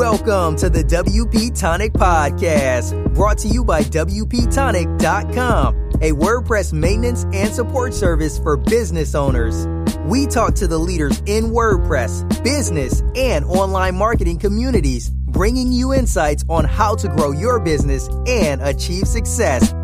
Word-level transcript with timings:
Welcome 0.00 0.56
to 0.56 0.70
the 0.70 0.82
WP 0.82 1.60
Tonic 1.60 1.92
Podcast, 1.92 3.14
brought 3.14 3.36
to 3.36 3.48
you 3.48 3.62
by 3.62 3.82
WPTonic.com, 3.82 5.74
a 6.00 6.12
WordPress 6.12 6.72
maintenance 6.72 7.24
and 7.34 7.52
support 7.52 7.92
service 7.92 8.38
for 8.38 8.56
business 8.56 9.14
owners. 9.14 9.66
We 10.06 10.26
talk 10.26 10.54
to 10.54 10.66
the 10.66 10.78
leaders 10.78 11.22
in 11.26 11.50
WordPress, 11.50 12.42
business, 12.42 13.02
and 13.14 13.44
online 13.44 13.94
marketing 13.94 14.38
communities, 14.38 15.10
bringing 15.10 15.70
you 15.70 15.92
insights 15.92 16.46
on 16.48 16.64
how 16.64 16.94
to 16.94 17.06
grow 17.08 17.32
your 17.32 17.60
business 17.60 18.08
and 18.26 18.62
achieve 18.62 19.06
success. 19.06 19.74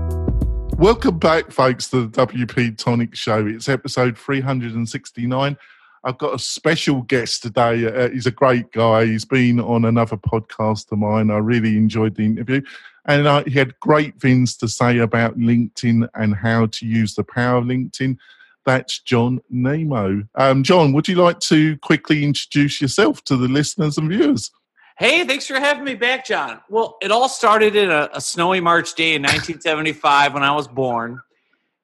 Welcome 0.78 1.18
back, 1.18 1.50
folks, 1.50 1.90
to 1.90 2.06
the 2.06 2.26
WP 2.26 2.78
Tonic 2.78 3.14
Show. 3.14 3.46
It's 3.46 3.68
episode 3.68 4.16
369. 4.16 5.58
I've 6.06 6.18
got 6.18 6.34
a 6.34 6.38
special 6.38 7.02
guest 7.02 7.42
today. 7.42 7.84
Uh, 7.84 8.10
he's 8.10 8.26
a 8.26 8.30
great 8.30 8.70
guy. 8.70 9.06
He's 9.06 9.24
been 9.24 9.58
on 9.58 9.84
another 9.84 10.16
podcast 10.16 10.92
of 10.92 10.98
mine. 10.98 11.32
I 11.32 11.38
really 11.38 11.76
enjoyed 11.76 12.14
the 12.14 12.24
interview. 12.24 12.62
And 13.06 13.26
uh, 13.26 13.42
he 13.44 13.58
had 13.58 13.78
great 13.80 14.20
things 14.20 14.56
to 14.58 14.68
say 14.68 14.98
about 14.98 15.36
LinkedIn 15.36 16.08
and 16.14 16.36
how 16.36 16.66
to 16.66 16.86
use 16.86 17.16
the 17.16 17.24
power 17.24 17.58
of 17.58 17.64
LinkedIn. 17.64 18.18
That's 18.64 19.00
John 19.00 19.40
Nemo. 19.50 20.22
Um, 20.36 20.62
John, 20.62 20.92
would 20.92 21.08
you 21.08 21.16
like 21.16 21.40
to 21.40 21.76
quickly 21.78 22.22
introduce 22.22 22.80
yourself 22.80 23.24
to 23.24 23.36
the 23.36 23.48
listeners 23.48 23.98
and 23.98 24.08
viewers? 24.08 24.52
Hey, 24.98 25.26
thanks 25.26 25.48
for 25.48 25.58
having 25.58 25.84
me 25.84 25.96
back, 25.96 26.24
John. 26.24 26.60
Well, 26.68 26.98
it 27.02 27.10
all 27.10 27.28
started 27.28 27.74
in 27.74 27.90
a, 27.90 28.08
a 28.12 28.20
snowy 28.20 28.60
March 28.60 28.94
day 28.94 29.16
in 29.16 29.22
1975 29.22 30.34
when 30.34 30.44
I 30.44 30.52
was 30.52 30.68
born 30.68 31.20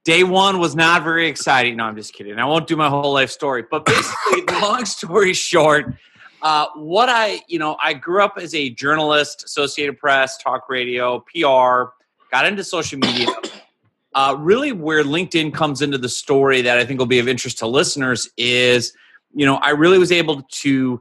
day 0.05 0.25
one 0.25 0.59
was 0.59 0.75
not 0.75 1.05
very 1.05 1.29
exciting. 1.29 1.77
No, 1.77 1.85
I'm 1.85 1.97
just 1.97 2.13
kidding. 2.13 2.39
I 2.39 2.45
won't 2.45 2.67
do 2.67 2.77
my 2.77 2.89
whole 2.89 3.13
life 3.13 3.31
story. 3.31 3.65
But 3.71 3.85
basically, 3.85 4.43
long 4.61 4.85
story 4.85 5.33
short, 5.33 5.95
uh, 6.43 6.67
what 6.75 7.09
I, 7.09 7.41
you 7.47 7.59
know, 7.59 7.77
I 7.81 7.95
grew 7.95 8.23
up 8.23 8.35
as 8.39 8.55
a 8.55 8.71
journalist, 8.71 9.45
Associated 9.45 9.99
Press, 9.99 10.39
talk 10.39 10.69
radio, 10.69 11.21
PR, 11.21 11.93
got 12.31 12.47
into 12.47 12.65
social 12.65 12.99
media. 12.99 13.29
Uh, 14.15 14.37
really, 14.39 14.73
where 14.73 15.05
LinkedIn 15.05 15.55
comes 15.55 15.81
into 15.81 15.97
the 15.97 16.09
story 16.09 16.61
that 16.63 16.79
I 16.79 16.85
think 16.85 16.99
will 16.99 17.07
be 17.07 17.19
of 17.19 17.29
interest 17.29 17.59
to 17.59 17.67
listeners 17.67 18.29
is, 18.37 18.93
you 19.33 19.47
know, 19.47 19.57
I 19.57 19.71
really 19.71 19.99
was 19.99 20.13
able 20.13 20.43
to 20.43 21.01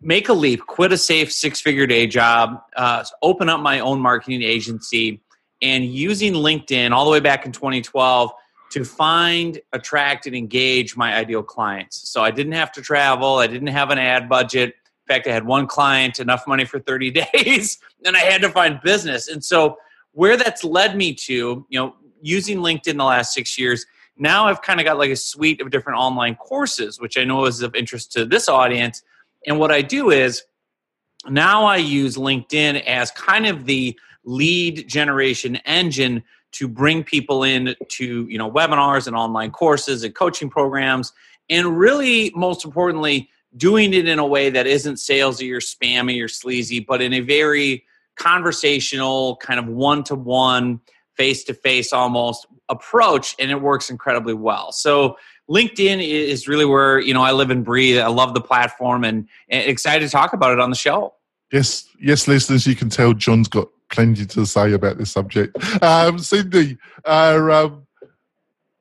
make 0.00 0.28
a 0.28 0.32
leap, 0.32 0.60
quit 0.66 0.92
a 0.92 0.98
safe 0.98 1.32
six 1.32 1.60
figure 1.60 1.86
day 1.86 2.06
job, 2.06 2.60
uh, 2.76 3.04
open 3.22 3.48
up 3.48 3.60
my 3.60 3.80
own 3.80 4.00
marketing 4.00 4.42
agency 4.42 5.20
and 5.66 5.84
using 5.84 6.32
LinkedIn 6.32 6.92
all 6.92 7.04
the 7.04 7.10
way 7.10 7.20
back 7.20 7.44
in 7.44 7.52
2012 7.52 8.32
to 8.70 8.84
find, 8.84 9.60
attract, 9.72 10.26
and 10.26 10.34
engage 10.34 10.96
my 10.96 11.14
ideal 11.14 11.42
clients. 11.42 12.08
So 12.08 12.22
I 12.22 12.30
didn't 12.30 12.52
have 12.52 12.72
to 12.72 12.82
travel, 12.82 13.36
I 13.36 13.46
didn't 13.46 13.68
have 13.68 13.90
an 13.90 13.98
ad 13.98 14.28
budget. 14.28 14.70
In 14.70 15.14
fact, 15.14 15.26
I 15.26 15.32
had 15.32 15.46
one 15.46 15.66
client, 15.66 16.18
enough 16.18 16.46
money 16.46 16.64
for 16.64 16.78
30 16.78 17.10
days, 17.32 17.78
and 18.04 18.16
I 18.16 18.20
had 18.20 18.42
to 18.42 18.50
find 18.50 18.80
business. 18.82 19.28
And 19.28 19.44
so, 19.44 19.78
where 20.12 20.36
that's 20.36 20.64
led 20.64 20.96
me 20.96 21.12
to, 21.14 21.66
you 21.68 21.78
know, 21.78 21.94
using 22.22 22.58
LinkedIn 22.58 22.96
the 22.96 23.04
last 23.04 23.34
six 23.34 23.58
years, 23.58 23.84
now 24.16 24.46
I've 24.46 24.62
kind 24.62 24.80
of 24.80 24.86
got 24.86 24.96
like 24.96 25.10
a 25.10 25.16
suite 25.16 25.60
of 25.60 25.70
different 25.70 25.98
online 25.98 26.36
courses, 26.36 26.98
which 26.98 27.18
I 27.18 27.24
know 27.24 27.44
is 27.44 27.60
of 27.60 27.74
interest 27.74 28.12
to 28.12 28.24
this 28.24 28.48
audience. 28.48 29.02
And 29.46 29.58
what 29.58 29.70
I 29.70 29.82
do 29.82 30.10
is 30.10 30.42
now 31.28 31.64
I 31.66 31.76
use 31.76 32.16
LinkedIn 32.16 32.82
as 32.84 33.10
kind 33.10 33.46
of 33.46 33.66
the 33.66 33.98
lead 34.26 34.86
generation 34.88 35.56
engine 35.64 36.22
to 36.52 36.68
bring 36.68 37.02
people 37.02 37.42
in 37.42 37.74
to 37.88 38.26
you 38.28 38.36
know 38.36 38.50
webinars 38.50 39.06
and 39.06 39.16
online 39.16 39.50
courses 39.50 40.02
and 40.04 40.14
coaching 40.14 40.50
programs 40.50 41.12
and 41.48 41.78
really 41.78 42.32
most 42.34 42.64
importantly 42.64 43.30
doing 43.56 43.94
it 43.94 44.06
in 44.06 44.18
a 44.18 44.26
way 44.26 44.50
that 44.50 44.66
isn't 44.66 44.96
salesy 44.96 45.50
or 45.52 45.60
spammy 45.60 46.22
or 46.22 46.28
sleazy 46.28 46.80
but 46.80 47.00
in 47.00 47.12
a 47.12 47.20
very 47.20 47.84
conversational 48.16 49.36
kind 49.36 49.60
of 49.60 49.66
one-to-one 49.66 50.80
face-to-face 51.16 51.92
almost 51.92 52.46
approach 52.68 53.36
and 53.38 53.50
it 53.50 53.60
works 53.60 53.90
incredibly 53.90 54.34
well. 54.34 54.72
So 54.72 55.16
linkedin 55.48 56.06
is 56.06 56.48
really 56.48 56.64
where 56.64 56.98
you 56.98 57.14
know 57.14 57.22
i 57.22 57.30
live 57.30 57.50
and 57.50 57.64
breathe. 57.64 57.98
I 57.98 58.08
love 58.08 58.34
the 58.34 58.40
platform 58.40 59.04
and, 59.04 59.28
and 59.48 59.68
excited 59.68 60.04
to 60.04 60.10
talk 60.10 60.32
about 60.32 60.52
it 60.52 60.58
on 60.58 60.70
the 60.70 60.76
show. 60.76 61.14
Yes 61.52 61.88
yes 62.00 62.26
listeners 62.26 62.66
you 62.66 62.74
can 62.74 62.90
tell 62.90 63.12
john's 63.12 63.48
got 63.48 63.68
plenty 63.90 64.26
to 64.26 64.46
say 64.46 64.72
about 64.72 64.98
this 64.98 65.12
subject. 65.12 65.56
Um, 65.82 66.18
Cindy, 66.18 66.78
uh, 67.04 67.48
um, 67.52 67.86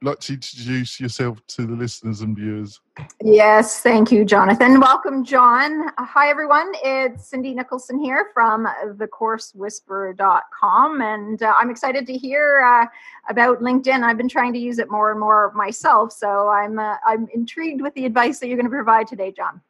like 0.01 0.19
to 0.19 0.33
introduce 0.33 0.99
yourself 0.99 1.39
to 1.47 1.65
the 1.65 1.71
listeners 1.73 2.19
and 2.21 2.35
viewers. 2.35 2.81
Yes, 3.23 3.79
thank 3.81 4.11
you, 4.11 4.25
Jonathan. 4.25 4.79
Welcome, 4.79 5.25
John. 5.25 5.89
Uh, 5.89 6.05
hi, 6.05 6.29
everyone. 6.29 6.71
It's 6.83 7.29
Cindy 7.29 7.55
Nicholson 7.55 7.99
here 7.99 8.29
from 8.33 8.67
thecoursewhisperer.com, 8.85 11.01
and 11.01 11.43
uh, 11.43 11.53
I'm 11.57 11.69
excited 11.69 12.07
to 12.07 12.13
hear 12.13 12.63
uh, 12.63 12.87
about 13.29 13.61
LinkedIn. 13.61 14.03
I've 14.03 14.17
been 14.17 14.29
trying 14.29 14.53
to 14.53 14.59
use 14.59 14.79
it 14.79 14.89
more 14.89 15.11
and 15.11 15.19
more 15.19 15.51
myself, 15.53 16.13
so 16.13 16.47
I'm 16.49 16.79
uh, 16.79 16.95
I'm 17.05 17.27
intrigued 17.33 17.81
with 17.81 17.93
the 17.95 18.05
advice 18.05 18.39
that 18.39 18.47
you're 18.47 18.57
going 18.57 18.65
to 18.65 18.69
provide 18.69 19.07
today, 19.07 19.31
John. 19.31 19.61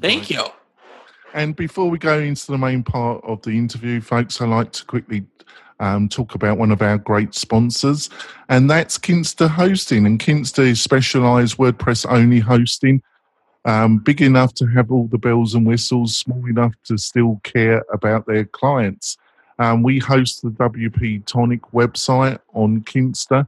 Thank 0.00 0.30
you. 0.30 0.44
And 1.34 1.54
before 1.54 1.90
we 1.90 1.98
go 1.98 2.18
into 2.18 2.50
the 2.50 2.58
main 2.58 2.82
part 2.82 3.22
of 3.24 3.42
the 3.42 3.50
interview, 3.50 4.00
folks, 4.00 4.40
I'd 4.40 4.48
like 4.48 4.72
to 4.72 4.84
quickly 4.84 5.24
um, 5.80 6.08
talk 6.08 6.34
about 6.34 6.58
one 6.58 6.72
of 6.72 6.80
our 6.82 6.98
great 6.98 7.34
sponsors, 7.34 8.08
and 8.48 8.70
that's 8.70 8.96
Kinsta 8.96 9.48
Hosting. 9.48 10.06
And 10.06 10.18
Kinsta 10.18 10.60
is 10.60 10.80
specialized 10.80 11.58
WordPress 11.58 12.06
only 12.08 12.40
hosting, 12.40 13.02
um, 13.64 13.98
big 13.98 14.22
enough 14.22 14.54
to 14.54 14.66
have 14.66 14.90
all 14.90 15.08
the 15.08 15.18
bells 15.18 15.54
and 15.54 15.66
whistles, 15.66 16.16
small 16.16 16.46
enough 16.46 16.72
to 16.84 16.96
still 16.96 17.40
care 17.42 17.84
about 17.92 18.26
their 18.26 18.44
clients. 18.44 19.18
Um, 19.58 19.82
we 19.82 19.98
host 19.98 20.42
the 20.42 20.50
WP 20.50 21.24
Tonic 21.26 21.62
website 21.72 22.38
on 22.54 22.82
Kinsta. 22.82 23.46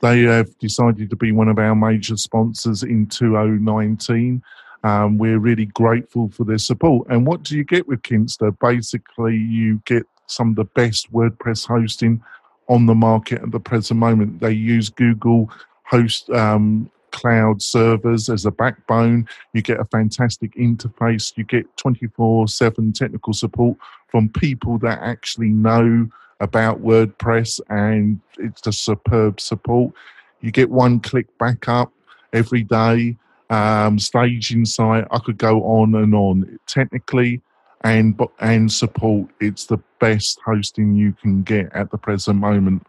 They 0.00 0.22
have 0.22 0.58
decided 0.58 1.10
to 1.10 1.16
be 1.16 1.32
one 1.32 1.48
of 1.48 1.58
our 1.58 1.74
major 1.74 2.16
sponsors 2.16 2.82
in 2.82 3.06
2019. 3.06 4.42
Um, 4.82 5.18
we're 5.18 5.38
really 5.38 5.66
grateful 5.66 6.30
for 6.30 6.44
their 6.44 6.58
support. 6.58 7.06
And 7.10 7.26
what 7.26 7.42
do 7.42 7.56
you 7.56 7.64
get 7.64 7.86
with 7.86 8.02
Kinsta? 8.02 8.56
Basically, 8.58 9.36
you 9.36 9.82
get 9.84 10.06
some 10.26 10.50
of 10.50 10.56
the 10.56 10.64
best 10.64 11.12
WordPress 11.12 11.66
hosting 11.66 12.22
on 12.68 12.86
the 12.86 12.94
market 12.94 13.42
at 13.42 13.50
the 13.50 13.60
present 13.60 13.98
moment. 13.98 14.40
They 14.40 14.52
use 14.52 14.88
Google 14.88 15.50
Host 15.84 16.30
um, 16.30 16.90
Cloud 17.10 17.60
servers 17.60 18.28
as 18.28 18.46
a 18.46 18.50
backbone. 18.50 19.28
You 19.52 19.62
get 19.62 19.80
a 19.80 19.84
fantastic 19.86 20.54
interface. 20.54 21.36
You 21.36 21.44
get 21.44 21.76
24 21.76 22.48
7 22.48 22.92
technical 22.92 23.32
support 23.32 23.76
from 24.08 24.28
people 24.28 24.78
that 24.78 25.00
actually 25.02 25.48
know 25.48 26.08
about 26.38 26.82
WordPress, 26.82 27.60
and 27.68 28.20
it's 28.38 28.66
a 28.66 28.72
superb 28.72 29.40
support. 29.40 29.92
You 30.40 30.50
get 30.50 30.70
one 30.70 31.00
click 31.00 31.26
backup 31.38 31.92
every 32.32 32.62
day 32.62 33.16
um, 33.50 33.98
staging 33.98 34.64
site. 34.64 35.06
I 35.10 35.18
could 35.18 35.38
go 35.38 35.62
on 35.64 35.94
and 35.94 36.14
on. 36.14 36.58
Technically 36.66 37.42
and 37.82 38.18
and 38.40 38.72
support, 38.72 39.28
it's 39.40 39.66
the 39.66 39.78
best 39.98 40.40
hosting 40.44 40.94
you 40.94 41.12
can 41.12 41.42
get 41.42 41.72
at 41.74 41.90
the 41.90 41.98
present 41.98 42.38
moment. 42.38 42.86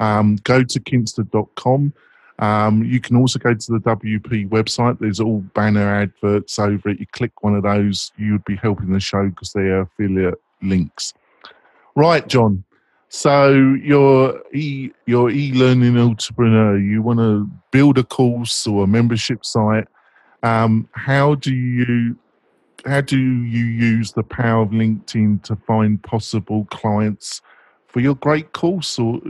Um, 0.00 0.36
go 0.44 0.62
to 0.62 0.80
kinsta.com. 0.80 1.92
Um, 2.38 2.82
you 2.82 2.98
can 2.98 3.16
also 3.16 3.38
go 3.38 3.54
to 3.54 3.72
the 3.72 3.78
WP 3.78 4.48
website. 4.48 4.98
There's 4.98 5.20
all 5.20 5.40
banner 5.54 5.94
adverts 5.94 6.58
over 6.58 6.88
it. 6.88 6.98
You 6.98 7.06
click 7.12 7.42
one 7.42 7.54
of 7.54 7.62
those, 7.62 8.10
you 8.16 8.32
would 8.32 8.44
be 8.44 8.56
helping 8.56 8.92
the 8.92 9.00
show 9.00 9.28
because 9.28 9.52
they 9.52 9.68
are 9.68 9.82
affiliate 9.82 10.40
links. 10.60 11.14
Right, 11.94 12.26
John. 12.26 12.64
So 13.14 13.52
you're 13.52 14.42
e 14.54 14.90
you're 15.04 15.28
e-learning 15.28 15.98
entrepreneur. 15.98 16.78
You 16.78 17.02
want 17.02 17.18
to 17.18 17.46
build 17.70 17.98
a 17.98 18.04
course 18.04 18.66
or 18.66 18.84
a 18.84 18.86
membership 18.86 19.44
site. 19.44 19.86
Um, 20.42 20.88
how 20.92 21.34
do 21.34 21.54
you 21.54 22.16
how 22.86 23.02
do 23.02 23.18
you 23.18 23.64
use 23.66 24.12
the 24.12 24.22
power 24.22 24.62
of 24.62 24.70
LinkedIn 24.70 25.42
to 25.42 25.56
find 25.56 26.02
possible 26.02 26.66
clients 26.70 27.42
for 27.86 28.00
your 28.00 28.14
great 28.14 28.54
course? 28.54 28.98
Or 28.98 29.20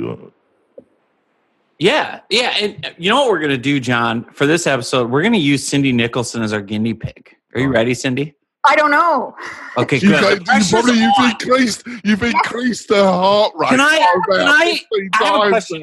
yeah, 1.81 2.21
yeah, 2.31 2.55
and 2.61 2.95
you 2.99 3.11
know 3.11 3.23
what 3.23 3.31
we're 3.33 3.41
going 3.41 3.51
to 3.51 3.59
do, 3.59 3.81
John, 3.81 4.25
for 4.33 4.47
this 4.47 4.69
episode? 4.69 5.11
We're 5.11 5.23
going 5.23 5.33
to 5.33 5.41
use 5.41 5.67
Cindy 5.67 5.91
Nicholson 5.91 6.43
as 6.43 6.53
our 6.53 6.63
guinea 6.63 6.95
pig. 6.95 7.37
Are 7.53 7.61
you 7.61 7.69
ready, 7.69 7.95
Cindy? 7.95 8.37
I 8.65 8.77
don't 8.77 8.93
know. 8.93 9.35
Okay, 9.77 9.97
you 9.97 10.11
good. 10.11 10.47
you 10.47 10.63
probably, 10.71 10.95
you've 10.95 11.31
increased 11.31 11.85
you've 12.05 12.23
increased 12.23 12.89
the 12.89 13.03
heart 13.03 13.53
rate. 13.57 13.71
Can 13.71 13.81
I? 13.81 13.99
Can 14.31 14.41
I? 14.41 14.81
I 15.15 15.25
have 15.25 15.47
a 15.47 15.49
question. 15.49 15.83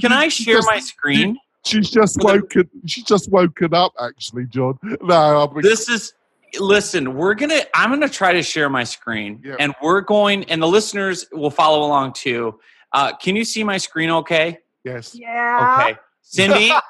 Can 0.00 0.12
I 0.12 0.28
share 0.28 0.56
just, 0.56 0.66
my 0.66 0.80
screen? 0.80 1.38
She's 1.64 1.88
just 1.88 2.18
woken. 2.20 2.68
She's 2.86 3.04
just 3.04 3.30
woken 3.30 3.74
up. 3.74 3.92
Actually, 4.00 4.46
John. 4.46 4.78
No, 5.02 5.14
I'm 5.14 5.62
this 5.62 5.88
is. 5.88 6.14
Listen, 6.58 7.14
we're 7.14 7.34
gonna. 7.34 7.60
I'm 7.74 7.90
gonna 7.90 8.08
try 8.08 8.32
to 8.32 8.42
share 8.42 8.68
my 8.68 8.82
screen, 8.82 9.42
yeah. 9.44 9.56
and 9.60 9.74
we're 9.80 10.00
going, 10.00 10.44
and 10.44 10.60
the 10.60 10.68
listeners 10.68 11.26
will 11.32 11.50
follow 11.50 11.86
along 11.86 12.14
too. 12.14 12.58
Uh, 12.92 13.14
can 13.16 13.36
you 13.36 13.44
see 13.44 13.62
my 13.62 13.78
screen? 13.78 14.10
Okay. 14.10 14.58
Yes. 14.84 15.14
Yeah. 15.14 15.78
Okay, 15.80 15.98
Cindy. 16.22 16.70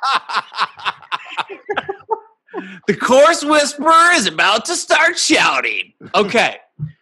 the 2.86 2.96
course 2.96 3.44
whisperer 3.44 4.12
is 4.12 4.26
about 4.26 4.64
to 4.66 4.76
start 4.76 5.18
shouting. 5.18 5.92
Okay. 6.14 6.58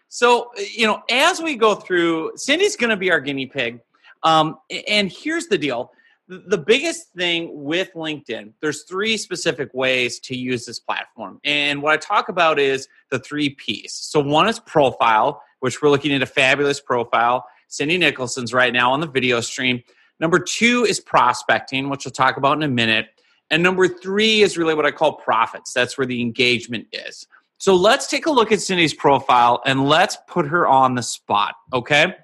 So, 0.08 0.50
you 0.72 0.86
know, 0.86 1.02
as 1.10 1.42
we 1.42 1.56
go 1.56 1.74
through, 1.74 2.32
Cindy's 2.36 2.76
going 2.76 2.90
to 2.90 2.96
be 2.96 3.10
our 3.10 3.20
guinea 3.20 3.46
pig. 3.46 3.80
Um, 4.22 4.58
and 4.88 5.10
here's 5.10 5.48
the 5.48 5.58
deal 5.58 5.92
the 6.26 6.58
biggest 6.58 7.12
thing 7.12 7.50
with 7.52 7.92
LinkedIn, 7.94 8.52
there's 8.60 8.84
three 8.84 9.16
specific 9.16 9.72
ways 9.74 10.18
to 10.20 10.36
use 10.36 10.64
this 10.64 10.80
platform. 10.80 11.38
And 11.44 11.82
what 11.82 11.92
I 11.92 11.96
talk 11.98 12.28
about 12.28 12.58
is 12.58 12.88
the 13.10 13.18
three 13.18 13.50
P's. 13.50 13.92
So 13.92 14.20
one 14.20 14.48
is 14.48 14.58
profile, 14.58 15.42
which 15.60 15.82
we're 15.82 15.90
looking 15.90 16.14
at 16.14 16.22
a 16.22 16.26
fabulous 16.26 16.80
profile. 16.80 17.44
Cindy 17.68 17.98
Nicholson's 17.98 18.54
right 18.54 18.72
now 18.72 18.92
on 18.92 19.00
the 19.00 19.06
video 19.06 19.40
stream. 19.40 19.82
Number 20.18 20.38
two 20.38 20.86
is 20.88 20.98
prospecting, 20.98 21.90
which 21.90 22.06
we'll 22.06 22.12
talk 22.12 22.36
about 22.36 22.56
in 22.56 22.62
a 22.62 22.68
minute. 22.68 23.08
And 23.50 23.62
number 23.62 23.86
three 23.88 24.42
is 24.42 24.56
really 24.56 24.74
what 24.74 24.86
I 24.86 24.90
call 24.90 25.14
profits. 25.14 25.72
That's 25.72 25.96
where 25.98 26.06
the 26.06 26.20
engagement 26.20 26.86
is. 26.92 27.26
So 27.58 27.74
let's 27.74 28.06
take 28.06 28.26
a 28.26 28.30
look 28.30 28.52
at 28.52 28.60
Cindy's 28.60 28.94
profile 28.94 29.62
and 29.64 29.88
let's 29.88 30.18
put 30.28 30.46
her 30.46 30.66
on 30.66 30.94
the 30.94 31.02
spot, 31.02 31.54
okay? 31.72 32.14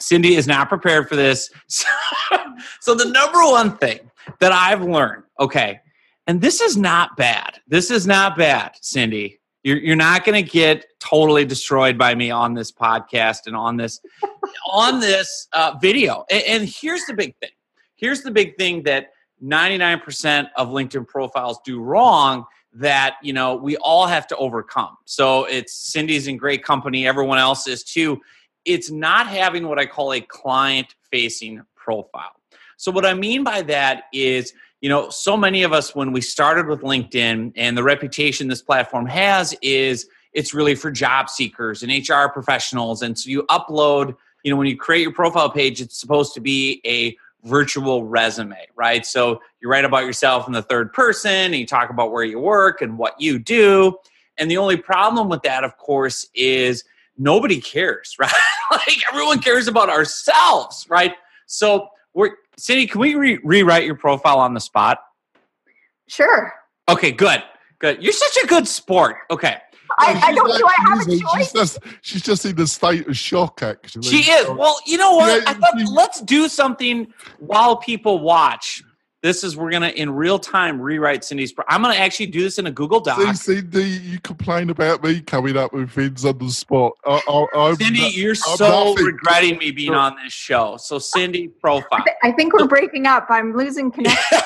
Cindy 0.00 0.34
is 0.34 0.46
not 0.46 0.68
prepared 0.68 1.08
for 1.08 1.16
this. 1.16 1.50
so, 1.68 2.94
the 2.94 3.04
number 3.06 3.38
one 3.38 3.76
thing 3.76 4.10
that 4.40 4.52
I've 4.52 4.82
learned, 4.82 5.24
okay, 5.38 5.80
and 6.26 6.40
this 6.40 6.60
is 6.60 6.76
not 6.76 7.16
bad. 7.16 7.60
This 7.66 7.90
is 7.90 8.06
not 8.06 8.36
bad, 8.36 8.72
Cindy. 8.80 9.40
You're, 9.62 9.78
you're 9.78 9.96
not 9.96 10.24
going 10.24 10.42
to 10.42 10.50
get 10.50 10.86
totally 11.00 11.44
destroyed 11.44 11.98
by 11.98 12.14
me 12.14 12.30
on 12.30 12.54
this 12.54 12.72
podcast 12.72 13.46
and 13.46 13.54
on 13.54 13.76
this 13.76 14.00
on 14.70 15.00
this 15.00 15.48
uh, 15.52 15.76
video. 15.80 16.24
And, 16.30 16.42
and 16.44 16.68
here's 16.68 17.04
the 17.06 17.14
big 17.14 17.34
thing. 17.40 17.50
Here's 17.96 18.22
the 18.22 18.30
big 18.30 18.56
thing 18.56 18.84
that 18.84 19.10
99% 19.42 20.48
of 20.56 20.68
LinkedIn 20.68 21.06
profiles 21.06 21.60
do 21.64 21.80
wrong 21.80 22.44
that 22.72 23.16
you 23.22 23.32
know 23.32 23.56
we 23.56 23.76
all 23.78 24.06
have 24.06 24.26
to 24.28 24.36
overcome. 24.36 24.96
So 25.04 25.44
it's 25.44 25.74
Cindy's 25.74 26.28
in 26.28 26.36
great 26.36 26.62
company, 26.62 27.06
everyone 27.06 27.38
else 27.38 27.66
is 27.66 27.82
too 27.82 28.20
it's 28.64 28.90
not 28.90 29.26
having 29.26 29.68
what 29.68 29.78
I 29.78 29.86
call 29.86 30.12
a 30.12 30.20
client 30.20 30.94
facing 31.10 31.62
profile. 31.74 32.32
So, 32.76 32.90
what 32.90 33.06
I 33.06 33.14
mean 33.14 33.44
by 33.44 33.62
that 33.62 34.04
is, 34.12 34.52
you 34.80 34.88
know, 34.88 35.10
so 35.10 35.36
many 35.36 35.62
of 35.62 35.72
us, 35.72 35.94
when 35.94 36.12
we 36.12 36.20
started 36.20 36.66
with 36.66 36.80
LinkedIn 36.80 37.52
and 37.56 37.76
the 37.76 37.82
reputation 37.82 38.48
this 38.48 38.62
platform 38.62 39.06
has, 39.06 39.54
is 39.60 40.08
it's 40.32 40.54
really 40.54 40.74
for 40.74 40.90
job 40.90 41.28
seekers 41.28 41.82
and 41.82 41.90
HR 41.90 42.28
professionals. 42.32 43.02
And 43.02 43.18
so 43.18 43.28
you 43.28 43.42
upload, 43.44 44.16
you 44.44 44.50
know, 44.50 44.56
when 44.56 44.66
you 44.66 44.76
create 44.76 45.02
your 45.02 45.12
profile 45.12 45.50
page, 45.50 45.80
it's 45.80 45.98
supposed 45.98 46.34
to 46.34 46.40
be 46.40 46.80
a 46.86 47.16
virtual 47.44 48.04
resume, 48.04 48.66
right? 48.76 49.04
So 49.06 49.40
you 49.60 49.68
write 49.68 49.84
about 49.84 50.04
yourself 50.04 50.46
in 50.46 50.52
the 50.52 50.62
third 50.62 50.92
person 50.92 51.30
and 51.30 51.54
you 51.54 51.66
talk 51.66 51.90
about 51.90 52.12
where 52.12 52.24
you 52.24 52.38
work 52.38 52.82
and 52.82 52.98
what 52.98 53.20
you 53.20 53.38
do. 53.38 53.96
And 54.38 54.50
the 54.50 54.56
only 54.56 54.76
problem 54.76 55.28
with 55.28 55.42
that, 55.42 55.64
of 55.64 55.76
course, 55.76 56.26
is 56.34 56.84
nobody 57.18 57.60
cares, 57.60 58.16
right? 58.20 58.32
like 58.70 58.98
everyone 59.10 59.40
cares 59.40 59.68
about 59.68 59.88
ourselves, 59.88 60.86
right? 60.88 61.14
So 61.46 61.88
we're 62.14 62.32
Cindy, 62.56 62.86
can 62.86 63.00
we 63.00 63.14
re- 63.14 63.38
rewrite 63.42 63.86
your 63.86 63.94
profile 63.94 64.38
on 64.38 64.52
the 64.52 64.60
spot? 64.60 64.98
Sure. 66.08 66.52
Okay, 66.90 67.10
good. 67.10 67.42
Good. 67.78 68.02
You're 68.02 68.12
such 68.12 68.44
a 68.44 68.46
good 68.46 68.68
sport. 68.68 69.16
Okay. 69.30 69.56
I, 70.00 70.20
I 70.28 70.32
don't. 70.32 70.58
Do 70.58 70.66
I 70.66 70.74
have 70.88 71.00
a 71.00 71.18
choice? 71.18 71.36
She's 71.36 71.52
just, 71.52 71.78
she's 72.00 72.22
just 72.22 72.44
in 72.46 72.60
a 72.60 72.66
state 72.66 73.06
of 73.06 73.16
shock. 73.16 73.62
Actually, 73.62 74.02
she 74.02 74.30
is. 74.30 74.48
Well, 74.48 74.78
you 74.86 74.96
know 74.96 75.14
what? 75.14 75.42
Yeah, 75.42 75.50
I 75.50 75.54
thought 75.54 75.74
let's 75.92 76.20
do 76.20 76.48
something 76.48 77.12
while 77.38 77.76
people 77.76 78.18
watch. 78.18 78.82
This 79.22 79.44
is 79.44 79.54
we're 79.54 79.70
gonna 79.70 79.88
in 79.88 80.10
real 80.10 80.38
time 80.38 80.80
rewrite 80.80 81.24
Cindy's. 81.24 81.52
I'm 81.68 81.82
gonna 81.82 81.94
actually 81.94 82.26
do 82.26 82.42
this 82.42 82.58
in 82.58 82.66
a 82.66 82.70
Google 82.70 83.00
Doc. 83.00 83.18
See, 83.36 83.54
Cindy, 83.54 83.82
you 83.82 84.18
complain 84.20 84.70
about 84.70 85.04
me 85.04 85.20
coming 85.20 85.58
up 85.58 85.74
with 85.74 85.90
things 85.90 86.24
on 86.24 86.38
the 86.38 86.48
spot. 86.48 86.92
I, 87.04 87.20
I, 87.54 87.74
Cindy, 87.74 88.00
not, 88.00 88.14
you're 88.14 88.30
I'm 88.30 88.56
so 88.56 88.84
nothing. 88.84 89.04
regretting 89.04 89.58
me 89.58 89.72
being 89.72 89.92
on 89.92 90.16
this 90.24 90.32
show. 90.32 90.78
So, 90.78 90.98
Cindy, 90.98 91.48
profile. 91.48 92.02
I 92.22 92.32
think 92.32 92.54
we're 92.54 92.66
breaking 92.66 93.06
up. 93.06 93.26
I'm 93.28 93.54
losing 93.54 93.90
connection. 93.92 94.38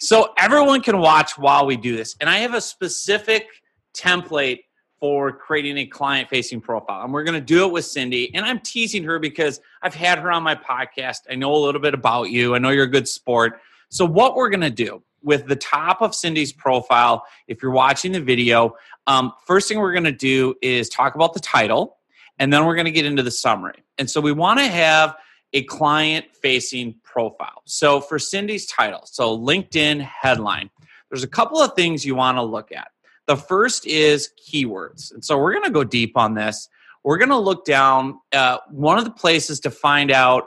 so 0.00 0.34
everyone 0.36 0.82
can 0.82 0.98
watch 0.98 1.38
while 1.38 1.64
we 1.64 1.76
do 1.76 1.96
this, 1.96 2.16
and 2.20 2.28
I 2.28 2.38
have 2.38 2.54
a 2.54 2.60
specific 2.60 3.46
template 3.94 4.60
for 5.02 5.32
creating 5.32 5.78
a 5.78 5.84
client 5.84 6.28
facing 6.28 6.60
profile. 6.60 7.02
And 7.02 7.12
we're 7.12 7.24
going 7.24 7.34
to 7.34 7.40
do 7.40 7.66
it 7.66 7.72
with 7.72 7.84
Cindy. 7.84 8.32
And 8.36 8.46
I'm 8.46 8.60
teasing 8.60 9.02
her 9.02 9.18
because 9.18 9.60
I've 9.82 9.96
had 9.96 10.20
her 10.20 10.30
on 10.30 10.44
my 10.44 10.54
podcast. 10.54 11.22
I 11.28 11.34
know 11.34 11.52
a 11.52 11.58
little 11.58 11.80
bit 11.80 11.92
about 11.92 12.30
you. 12.30 12.54
I 12.54 12.58
know 12.58 12.70
you're 12.70 12.84
a 12.84 12.88
good 12.88 13.08
sport. 13.08 13.60
So, 13.88 14.04
what 14.04 14.36
we're 14.36 14.48
going 14.48 14.60
to 14.60 14.70
do 14.70 15.02
with 15.20 15.48
the 15.48 15.56
top 15.56 16.02
of 16.02 16.14
Cindy's 16.14 16.52
profile, 16.52 17.26
if 17.48 17.64
you're 17.64 17.72
watching 17.72 18.12
the 18.12 18.20
video, 18.20 18.76
um, 19.08 19.32
first 19.44 19.68
thing 19.68 19.80
we're 19.80 19.92
going 19.92 20.04
to 20.04 20.12
do 20.12 20.54
is 20.62 20.88
talk 20.88 21.16
about 21.16 21.34
the 21.34 21.40
title, 21.40 21.96
and 22.38 22.52
then 22.52 22.64
we're 22.64 22.76
going 22.76 22.84
to 22.84 22.92
get 22.92 23.04
into 23.04 23.24
the 23.24 23.32
summary. 23.32 23.82
And 23.98 24.08
so, 24.08 24.20
we 24.20 24.30
want 24.30 24.60
to 24.60 24.68
have 24.68 25.16
a 25.52 25.64
client 25.64 26.26
facing 26.32 26.94
profile. 27.02 27.62
So, 27.64 28.00
for 28.00 28.20
Cindy's 28.20 28.66
title, 28.66 29.02
so 29.06 29.36
LinkedIn 29.36 30.00
headline, 30.00 30.70
there's 31.10 31.24
a 31.24 31.28
couple 31.28 31.60
of 31.60 31.74
things 31.74 32.06
you 32.06 32.14
want 32.14 32.38
to 32.38 32.42
look 32.42 32.70
at. 32.70 32.91
The 33.26 33.36
first 33.36 33.86
is 33.86 34.30
keywords. 34.48 35.12
And 35.12 35.24
so, 35.24 35.38
we're 35.38 35.52
going 35.52 35.64
to 35.64 35.70
go 35.70 35.84
deep 35.84 36.16
on 36.16 36.34
this. 36.34 36.68
We're 37.04 37.18
going 37.18 37.30
to 37.30 37.38
look 37.38 37.64
down. 37.64 38.20
Uh, 38.32 38.58
one 38.70 38.98
of 38.98 39.04
the 39.04 39.10
places 39.10 39.60
to 39.60 39.70
find 39.70 40.10
out 40.10 40.44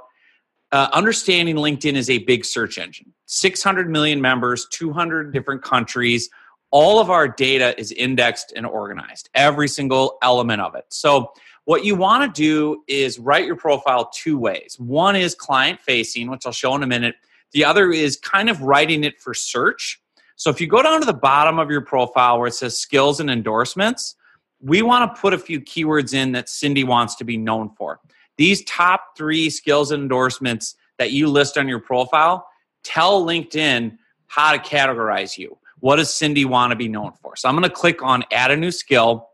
uh, 0.71 0.89
understanding 0.93 1.55
LinkedIn 1.55 1.95
is 1.95 2.09
a 2.09 2.19
big 2.19 2.43
search 2.43 2.77
engine 2.77 3.13
600 3.27 3.89
million 3.89 4.21
members, 4.21 4.67
200 4.71 5.31
different 5.31 5.63
countries. 5.63 6.29
All 6.71 6.99
of 6.99 7.09
our 7.09 7.27
data 7.27 7.79
is 7.79 7.91
indexed 7.93 8.51
and 8.55 8.65
organized, 8.65 9.29
every 9.33 9.69
single 9.69 10.17
element 10.21 10.61
of 10.61 10.75
it. 10.75 10.85
So, 10.89 11.31
what 11.63 11.83
you 11.83 11.95
want 11.95 12.23
to 12.23 12.41
do 12.41 12.83
is 12.87 13.17
write 13.17 13.45
your 13.45 13.55
profile 13.55 14.09
two 14.13 14.37
ways. 14.37 14.75
One 14.77 15.15
is 15.15 15.33
client 15.33 15.79
facing, 15.79 16.29
which 16.29 16.45
I'll 16.45 16.51
show 16.51 16.75
in 16.75 16.83
a 16.83 16.87
minute. 16.87 17.15
The 17.53 17.65
other 17.65 17.91
is 17.91 18.17
kind 18.17 18.49
of 18.49 18.61
writing 18.61 19.03
it 19.03 19.19
for 19.19 19.33
search. 19.33 20.01
So, 20.35 20.49
if 20.49 20.59
you 20.59 20.67
go 20.67 20.81
down 20.81 20.99
to 20.99 21.05
the 21.05 21.13
bottom 21.13 21.59
of 21.59 21.69
your 21.69 21.81
profile 21.81 22.39
where 22.39 22.47
it 22.47 22.53
says 22.53 22.77
skills 22.77 23.19
and 23.19 23.29
endorsements, 23.29 24.15
we 24.61 24.81
want 24.81 25.13
to 25.13 25.21
put 25.21 25.33
a 25.33 25.37
few 25.37 25.61
keywords 25.61 26.13
in 26.13 26.31
that 26.33 26.49
Cindy 26.49 26.83
wants 26.83 27.15
to 27.15 27.23
be 27.23 27.37
known 27.37 27.69
for. 27.77 27.99
These 28.37 28.63
top 28.65 29.15
three 29.17 29.49
skills 29.49 29.91
and 29.91 30.03
endorsements 30.03 30.75
that 30.97 31.11
you 31.11 31.27
list 31.27 31.57
on 31.57 31.67
your 31.67 31.79
profile 31.79 32.47
tell 32.83 33.25
LinkedIn 33.25 33.97
how 34.27 34.51
to 34.51 34.57
categorize 34.57 35.37
you. 35.37 35.57
What 35.79 35.97
does 35.97 36.13
Cindy 36.13 36.45
want 36.45 36.71
to 36.71 36.75
be 36.75 36.87
known 36.87 37.13
for? 37.21 37.35
So 37.35 37.47
I'm 37.47 37.55
going 37.55 37.63
to 37.63 37.69
click 37.69 38.01
on 38.01 38.23
add 38.31 38.51
a 38.51 38.57
new 38.57 38.71
skill, 38.71 39.29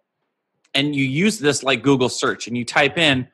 and 0.73 0.95
you 0.95 1.03
use 1.03 1.39
this 1.39 1.63
like 1.63 1.83
Google 1.83 2.09
search 2.09 2.47
and 2.47 2.57
you 2.57 2.65
type 2.65 2.97
in 2.97 3.27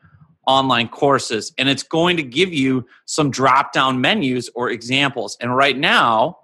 online 0.46 0.88
courses, 0.88 1.54
and 1.58 1.68
it's 1.68 1.84
going 1.84 2.18
to 2.18 2.24
give 2.24 2.54
you 2.54 2.86
some 3.06 3.30
drop 3.30 3.74
down 3.74 4.00
menus 4.00 4.50
or 4.56 4.70
examples. 4.70 5.38
And 5.42 5.56
right 5.56 5.78
now, 5.78 6.38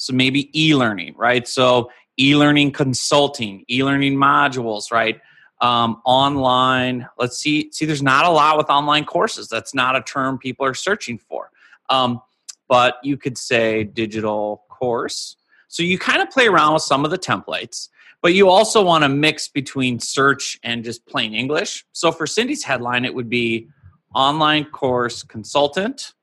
so 0.00 0.12
maybe 0.12 0.50
e 0.58 0.74
learning, 0.74 1.14
right? 1.16 1.46
So 1.46 1.90
e 2.18 2.34
learning 2.36 2.72
consulting, 2.72 3.64
e 3.68 3.82
learning 3.84 4.16
modules, 4.16 4.90
right? 4.90 5.20
um, 5.60 6.00
online. 6.04 7.06
Let's 7.18 7.36
see. 7.36 7.70
See, 7.72 7.84
there's 7.84 8.02
not 8.02 8.24
a 8.24 8.30
lot 8.30 8.56
with 8.56 8.70
online 8.70 9.04
courses. 9.04 9.48
That's 9.48 9.74
not 9.74 9.96
a 9.96 10.02
term 10.02 10.38
people 10.38 10.66
are 10.66 10.74
searching 10.74 11.18
for. 11.18 11.50
Um, 11.88 12.20
but 12.68 12.96
you 13.02 13.16
could 13.16 13.36
say 13.36 13.84
digital 13.84 14.64
course. 14.68 15.36
So 15.68 15.82
you 15.82 15.98
kind 15.98 16.22
of 16.22 16.30
play 16.30 16.46
around 16.46 16.74
with 16.74 16.82
some 16.82 17.04
of 17.04 17.10
the 17.10 17.18
templates, 17.18 17.88
but 18.22 18.34
you 18.34 18.48
also 18.48 18.82
want 18.82 19.04
to 19.04 19.08
mix 19.08 19.48
between 19.48 20.00
search 20.00 20.58
and 20.62 20.82
just 20.82 21.06
plain 21.06 21.34
English. 21.34 21.84
So 21.92 22.10
for 22.10 22.26
Cindy's 22.26 22.64
headline, 22.64 23.04
it 23.04 23.14
would 23.14 23.28
be 23.28 23.68
online 24.14 24.64
course 24.64 25.22
consultant. 25.22 26.14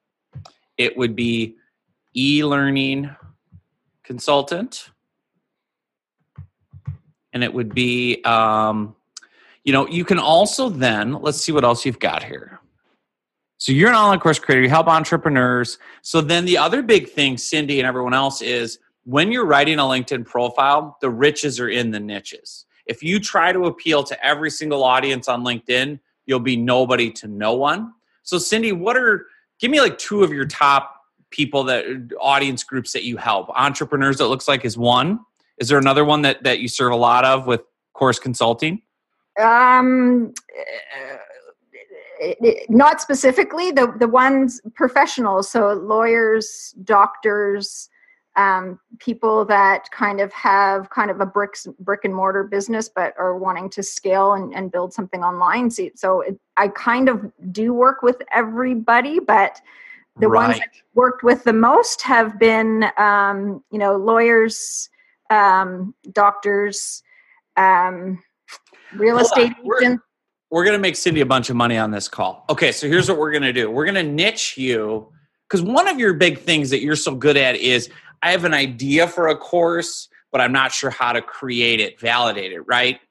It 0.77 0.97
would 0.97 1.15
be 1.15 1.55
e 2.15 2.43
learning 2.43 3.09
consultant. 4.07 4.89
And 7.33 7.43
it 7.43 7.53
would 7.53 7.75
be 7.75 8.23
um, 8.23 8.95
you 9.67 9.73
know, 9.73 9.85
you 9.85 10.05
can 10.05 10.17
also 10.17 10.69
then, 10.69 11.11
let's 11.21 11.41
see 11.41 11.51
what 11.51 11.65
else 11.65 11.85
you've 11.85 11.99
got 11.99 12.23
here. 12.23 12.61
So 13.57 13.73
you're 13.73 13.89
an 13.89 13.95
online 13.95 14.19
course 14.19 14.39
creator, 14.39 14.61
you 14.61 14.69
help 14.69 14.87
entrepreneurs. 14.87 15.77
So 16.01 16.21
then 16.21 16.45
the 16.45 16.57
other 16.57 16.81
big 16.81 17.09
thing, 17.09 17.37
Cindy 17.37 17.81
and 17.81 17.85
everyone 17.85 18.13
else, 18.13 18.41
is 18.41 18.79
when 19.03 19.29
you're 19.29 19.45
writing 19.45 19.77
a 19.77 19.81
LinkedIn 19.81 20.25
profile, 20.25 20.97
the 21.01 21.09
riches 21.09 21.59
are 21.59 21.67
in 21.67 21.91
the 21.91 21.99
niches. 21.99 22.65
If 22.85 23.03
you 23.03 23.19
try 23.19 23.51
to 23.51 23.65
appeal 23.65 24.05
to 24.05 24.25
every 24.25 24.51
single 24.51 24.85
audience 24.85 25.27
on 25.27 25.43
LinkedIn, 25.43 25.99
you'll 26.25 26.39
be 26.39 26.55
nobody 26.55 27.11
to 27.11 27.27
no 27.27 27.53
one. 27.53 27.91
So, 28.23 28.37
Cindy, 28.37 28.71
what 28.71 28.95
are, 28.95 29.25
give 29.59 29.69
me 29.69 29.81
like 29.81 29.97
two 29.97 30.23
of 30.23 30.31
your 30.31 30.45
top 30.45 30.96
people 31.29 31.63
that 31.65 31.85
audience 32.19 32.63
groups 32.63 32.93
that 32.93 33.03
you 33.03 33.17
help. 33.17 33.49
Entrepreneurs, 33.49 34.19
it 34.19 34.25
looks 34.25 34.47
like, 34.47 34.65
is 34.65 34.77
one. 34.77 35.19
Is 35.57 35.69
there 35.69 35.77
another 35.77 36.05
one 36.05 36.21
that, 36.21 36.43
that 36.43 36.59
you 36.59 36.67
serve 36.67 36.91
a 36.91 36.95
lot 36.97 37.25
of 37.25 37.47
with 37.47 37.61
course 37.93 38.19
consulting? 38.19 38.81
Um, 39.39 40.33
not 42.69 43.01
specifically 43.01 43.71
the 43.71 43.93
the 43.99 44.07
ones 44.07 44.61
professionals, 44.73 45.49
so 45.49 45.73
lawyers, 45.73 46.73
doctors, 46.83 47.89
um, 48.37 48.79
people 48.99 49.45
that 49.45 49.89
kind 49.91 50.21
of 50.21 50.31
have 50.31 50.89
kind 50.91 51.09
of 51.09 51.19
a 51.19 51.25
bricks 51.25 51.67
brick 51.79 52.01
and 52.05 52.13
mortar 52.13 52.43
business 52.43 52.87
but 52.87 53.13
are 53.17 53.37
wanting 53.37 53.69
to 53.71 53.83
scale 53.83 54.33
and, 54.33 54.53
and 54.53 54.71
build 54.71 54.93
something 54.93 55.23
online 55.23 55.71
so, 55.71 55.89
so 55.95 56.21
it, 56.21 56.39
i 56.55 56.67
kind 56.67 57.09
of 57.09 57.31
do 57.51 57.73
work 57.73 58.03
with 58.03 58.21
everybody 58.31 59.19
but 59.19 59.59
the 60.19 60.27
Right. 60.27 60.47
ones 60.49 60.59
i've 60.61 60.81
worked 60.95 61.23
with 61.23 61.43
the 61.43 61.53
most 61.53 62.01
have 62.01 62.39
been 62.39 62.85
um, 62.97 63.63
you 63.71 63.79
know 63.79 63.95
lawyers 63.95 64.89
um, 65.29 65.93
doctors 66.11 67.03
um, 67.57 68.21
real 68.93 69.17
Hold 69.17 69.31
on. 69.35 69.41
estate 69.43 69.57
We're- 69.63 69.85
agents 69.85 70.03
we're 70.49 70.63
going 70.63 70.77
to 70.77 70.81
make 70.81 70.95
Cindy 70.95 71.19
a 71.19 71.25
bunch 71.25 71.49
of 71.49 71.57
money 71.57 71.77
on 71.77 71.91
this 71.91 72.07
call. 72.07 72.45
Okay, 72.49 72.71
so 72.71 72.87
here's 72.87 73.09
what 73.09 73.17
we're 73.17 73.31
going 73.31 73.43
to 73.43 73.51
do. 73.51 73.69
We're 73.69 73.83
going 73.83 73.95
to 73.95 74.03
niche 74.03 74.57
you 74.57 75.11
because 75.45 75.61
one 75.61 75.89
of 75.89 75.99
your 75.99 76.13
big 76.13 76.39
things 76.39 76.69
that 76.69 76.79
you're 76.79 76.95
so 76.95 77.15
good 77.15 77.35
at 77.35 77.57
is 77.57 77.89
I 78.23 78.31
have 78.31 78.45
an 78.45 78.53
idea 78.53 79.09
for 79.09 79.27
a 79.27 79.35
course, 79.35 80.07
but 80.31 80.39
I'm 80.39 80.53
not 80.53 80.71
sure 80.71 80.89
how 80.89 81.11
to 81.11 81.21
create 81.21 81.81
it, 81.81 81.99
validate 81.99 82.53
it, 82.53 82.61
right? 82.61 83.01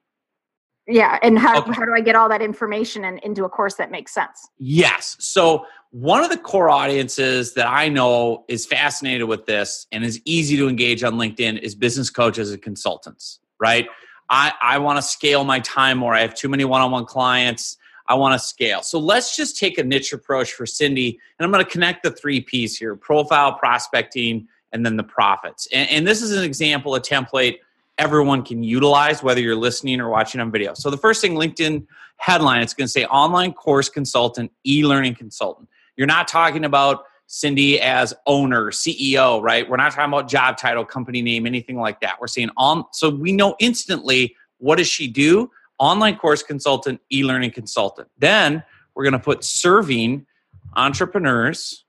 Yeah 0.89 1.19
and 1.23 1.39
how, 1.39 1.61
Okay. 1.61 1.73
how 1.73 1.85
do 1.85 1.93
i 1.95 2.01
get 2.01 2.15
all 2.17 2.29
that 2.29 2.43
information 2.43 3.05
and 3.05 3.19
into 3.21 3.45
a 3.45 3.49
course 3.49 3.75
that 3.75 3.91
makes 3.91 4.13
sense 4.13 4.49
Yes. 4.59 5.17
So 5.19 5.67
one 5.91 6.23
of 6.23 6.31
the 6.31 6.37
core 6.37 6.69
audiences 6.69 7.55
that 7.55 7.67
I 7.67 7.89
know 7.89 8.45
is 8.49 8.67
fascinated 8.67 9.29
with 9.29 9.47
this 9.47 9.87
and 9.93 10.05
is 10.05 10.21
easy 10.25 10.57
to 10.59 10.69
engage 10.69 11.03
on 11.03 11.15
LinkedIn 11.15 11.59
is 11.61 11.75
business 11.75 12.11
coaches 12.11 12.51
and 12.51 12.61
consultants, 12.61 13.41
right? 13.59 13.87
I, 14.29 14.53
I 14.61 14.79
want 14.79 14.99
to 14.99 15.03
scale 15.03 15.45
my 15.45 15.61
time 15.61 15.99
more. 15.99 16.15
I 16.15 16.21
have 16.21 16.35
too 16.35 16.49
many 16.49 16.65
one-on-one 16.65 17.07
clients. 17.07 17.79
I 18.09 18.15
want 18.15 18.35
to 18.35 18.39
scale. 18.47 18.83
So 18.83 18.99
let's 18.99 19.37
just 19.37 19.59
take 19.59 19.79
a 19.79 19.85
niche 19.85 20.13
approach 20.13 20.53
for 20.53 20.67
Cindy, 20.67 21.19
and 21.39 21.45
I'm 21.47 21.51
going 21.53 21.65
to 21.65 21.71
connect 21.71 22.03
the 22.03 22.11
three 22.11 22.41
P's 22.41 22.77
here: 22.77 22.95
profile, 22.97 23.55
prospecting, 23.55 24.49
and 24.73 24.85
then 24.85 24.97
the 24.97 25.05
profits. 25.05 25.67
And, 25.73 25.89
and 25.91 26.07
this 26.07 26.21
is 26.23 26.33
an 26.37 26.45
example, 26.45 26.95
a 26.95 27.01
template 27.01 27.57
everyone 27.99 28.43
can 28.43 28.63
utilize, 28.63 29.23
whether 29.23 29.41
you're 29.41 29.57
listening 29.57 30.01
or 30.01 30.09
watching 30.09 30.41
on 30.41 30.51
video. 30.51 30.75
So 30.75 30.91
the 30.91 30.99
first 30.99 31.21
thing, 31.21 31.35
LinkedIn 31.35 31.87
headline, 32.17 32.63
it's 32.63 32.75
going 32.75 32.87
to 32.87 32.93
say 32.93 33.05
online 33.07 33.53
course 33.53 33.89
consultant, 33.89 34.53
e-learning 34.67 35.15
consultant. 35.15 35.69
You're 35.97 36.07
not 36.07 36.29
talking 36.29 36.65
about 36.65 37.05
Cindy 37.27 37.81
as 37.81 38.15
owner, 38.27 38.71
CEO, 38.71 39.43
right? 39.43 39.69
We're 39.69 39.77
not 39.77 39.93
talking 39.93 40.13
about 40.13 40.29
job 40.29 40.57
title, 40.57 40.85
company 40.85 41.23
name, 41.23 41.47
anything 41.47 41.77
like 41.77 42.01
that. 42.01 42.21
We're 42.21 42.29
saying 42.29 42.51
on, 42.57 42.85
so 42.93 43.11
we 43.11 43.33
know 43.33 43.57
instantly 43.59 44.37
what 44.59 44.77
does 44.77 44.89
she 44.89 45.09
do? 45.09 45.51
Online 45.79 46.17
course 46.17 46.43
consultant, 46.43 47.01
e-learning 47.13 47.51
consultant. 47.51 48.09
Then 48.19 48.63
we're 48.95 49.05
going 49.05 49.13
to 49.13 49.19
put 49.19 49.43
serving 49.45 50.27
entrepreneurs 50.75 51.85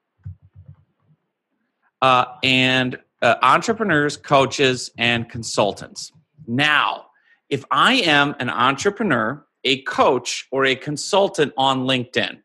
uh, 2.02 2.26
and 2.44 3.00
uh, 3.22 3.36
entrepreneurs, 3.42 4.18
coaches, 4.18 4.92
and 4.98 5.30
consultants. 5.30 6.12
Now, 6.48 7.06
if 7.50 7.64
I 7.72 7.96
am 7.96 8.36
an 8.40 8.50
entrepreneur, 8.50 9.46
a 9.64 9.82
coach, 9.84 10.48
or 10.52 10.66
a 10.66 10.76
consultant 10.76 11.54
on 11.58 11.82
LinkedIn, 11.86 12.38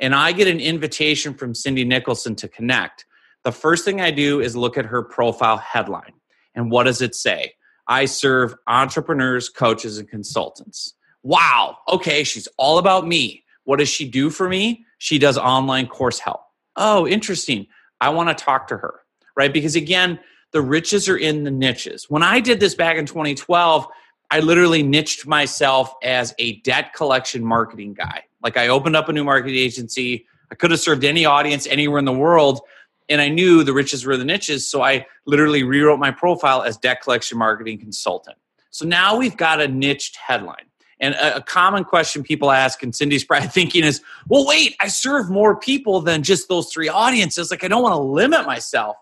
and 0.00 0.14
I 0.14 0.32
get 0.32 0.48
an 0.48 0.60
invitation 0.60 1.34
from 1.34 1.54
Cindy 1.54 1.84
Nicholson 1.84 2.34
to 2.36 2.48
connect, 2.48 3.06
the 3.44 3.52
first 3.52 3.84
thing 3.84 4.00
I 4.00 4.10
do 4.10 4.40
is 4.40 4.56
look 4.56 4.76
at 4.76 4.86
her 4.86 5.02
profile 5.02 5.56
headline. 5.56 6.12
And 6.54 6.70
what 6.70 6.84
does 6.84 7.00
it 7.00 7.14
say? 7.14 7.52
I 7.86 8.06
serve 8.06 8.54
entrepreneurs, 8.66 9.48
coaches, 9.48 9.98
and 9.98 10.08
consultants. 10.08 10.94
Wow. 11.22 11.76
Okay, 11.88 12.24
she's 12.24 12.48
all 12.58 12.78
about 12.78 13.06
me. 13.06 13.44
What 13.64 13.78
does 13.78 13.88
she 13.88 14.08
do 14.08 14.30
for 14.30 14.48
me? 14.48 14.84
She 14.98 15.18
does 15.18 15.38
online 15.38 15.86
course 15.86 16.18
help. 16.18 16.40
Oh, 16.76 17.06
interesting. 17.06 17.66
I 18.00 18.10
want 18.10 18.36
to 18.36 18.44
talk 18.44 18.68
to 18.68 18.76
her, 18.76 19.00
right? 19.36 19.52
Because 19.52 19.76
again, 19.76 20.18
the 20.52 20.62
riches 20.62 21.08
are 21.08 21.16
in 21.16 21.44
the 21.44 21.50
niches. 21.50 22.06
When 22.08 22.22
I 22.22 22.40
did 22.40 22.60
this 22.60 22.74
back 22.74 22.96
in 22.96 23.06
2012, 23.06 23.86
I 24.30 24.40
literally 24.40 24.82
niched 24.82 25.26
myself 25.26 25.94
as 26.02 26.34
a 26.38 26.56
debt 26.60 26.94
collection 26.94 27.44
marketing 27.44 27.94
guy. 27.94 28.24
Like 28.42 28.56
I 28.56 28.68
opened 28.68 28.96
up 28.96 29.08
a 29.08 29.12
new 29.12 29.24
marketing 29.24 29.56
agency. 29.56 30.26
I 30.50 30.54
could 30.54 30.70
have 30.70 30.80
served 30.80 31.04
any 31.04 31.24
audience 31.24 31.66
anywhere 31.66 31.98
in 31.98 32.04
the 32.04 32.12
world. 32.12 32.60
And 33.08 33.20
I 33.20 33.28
knew 33.28 33.62
the 33.62 33.72
riches 33.72 34.04
were 34.04 34.16
the 34.16 34.24
niches. 34.24 34.68
So 34.68 34.82
I 34.82 35.06
literally 35.26 35.62
rewrote 35.62 36.00
my 36.00 36.10
profile 36.10 36.62
as 36.62 36.76
debt 36.76 37.02
collection 37.02 37.38
marketing 37.38 37.78
consultant. 37.78 38.36
So 38.70 38.84
now 38.84 39.16
we've 39.16 39.36
got 39.36 39.60
a 39.60 39.68
niched 39.68 40.16
headline. 40.16 40.66
And 40.98 41.14
a, 41.14 41.42
common 41.42 41.84
question 41.84 42.22
people 42.22 42.50
ask, 42.50 42.82
and 42.82 42.94
Cindy's 42.94 43.24
probably 43.26 43.48
thinking 43.48 43.84
is, 43.84 44.00
well, 44.28 44.46
wait, 44.46 44.76
I 44.80 44.88
serve 44.88 45.30
more 45.30 45.56
people 45.56 46.00
than 46.00 46.22
just 46.22 46.48
those 46.48 46.72
three 46.72 46.88
audiences. 46.88 47.50
Like, 47.50 47.64
I 47.64 47.68
don't 47.68 47.82
want 47.82 47.92
to 47.92 48.00
limit 48.00 48.46
myself. 48.46 48.96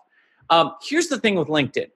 Um, 0.49 0.73
here's 0.81 1.07
the 1.07 1.19
thing 1.19 1.35
with 1.35 1.47
LinkedIn 1.47 1.89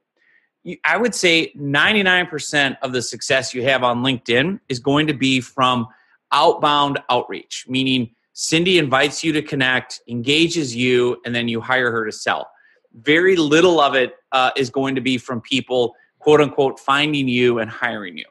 I 0.84 0.98
would 0.98 1.15
say 1.15 1.53
99% 1.53 2.77
of 2.82 2.91
the 2.91 3.01
success 3.01 3.53
you 3.53 3.63
have 3.63 3.84
on 3.84 4.03
LinkedIn 4.03 4.60
is 4.70 4.79
going 4.79 5.08
to 5.08 5.13
be 5.13 5.41
from 5.41 5.88
outbound 6.32 7.00
outreach, 7.10 7.65
meaning 7.68 8.12
Cindy 8.34 8.77
invites 8.77 9.24
you 9.24 9.32
to 9.34 9.41
connect, 9.41 10.01
engages 10.08 10.75
you, 10.75 11.20
and 11.25 11.34
then 11.34 11.48
you 11.48 11.62
hire 11.62 11.91
her 11.91 12.06
to 12.06 12.12
sell. 12.12 12.50
Very 12.94 13.36
little 13.36 13.79
of 13.79 13.96
it 13.96 14.15
uh, 14.32 14.51
is 14.56 14.70
going 14.70 14.96
to 14.96 15.01
be 15.01 15.18
from 15.18 15.41
people, 15.41 15.96
quote 16.20 16.41
unquote, 16.41 16.79
finding 16.79 17.27
you 17.27 17.60
and 17.60 17.70
hiring 17.70 18.18
you. 18.18 18.25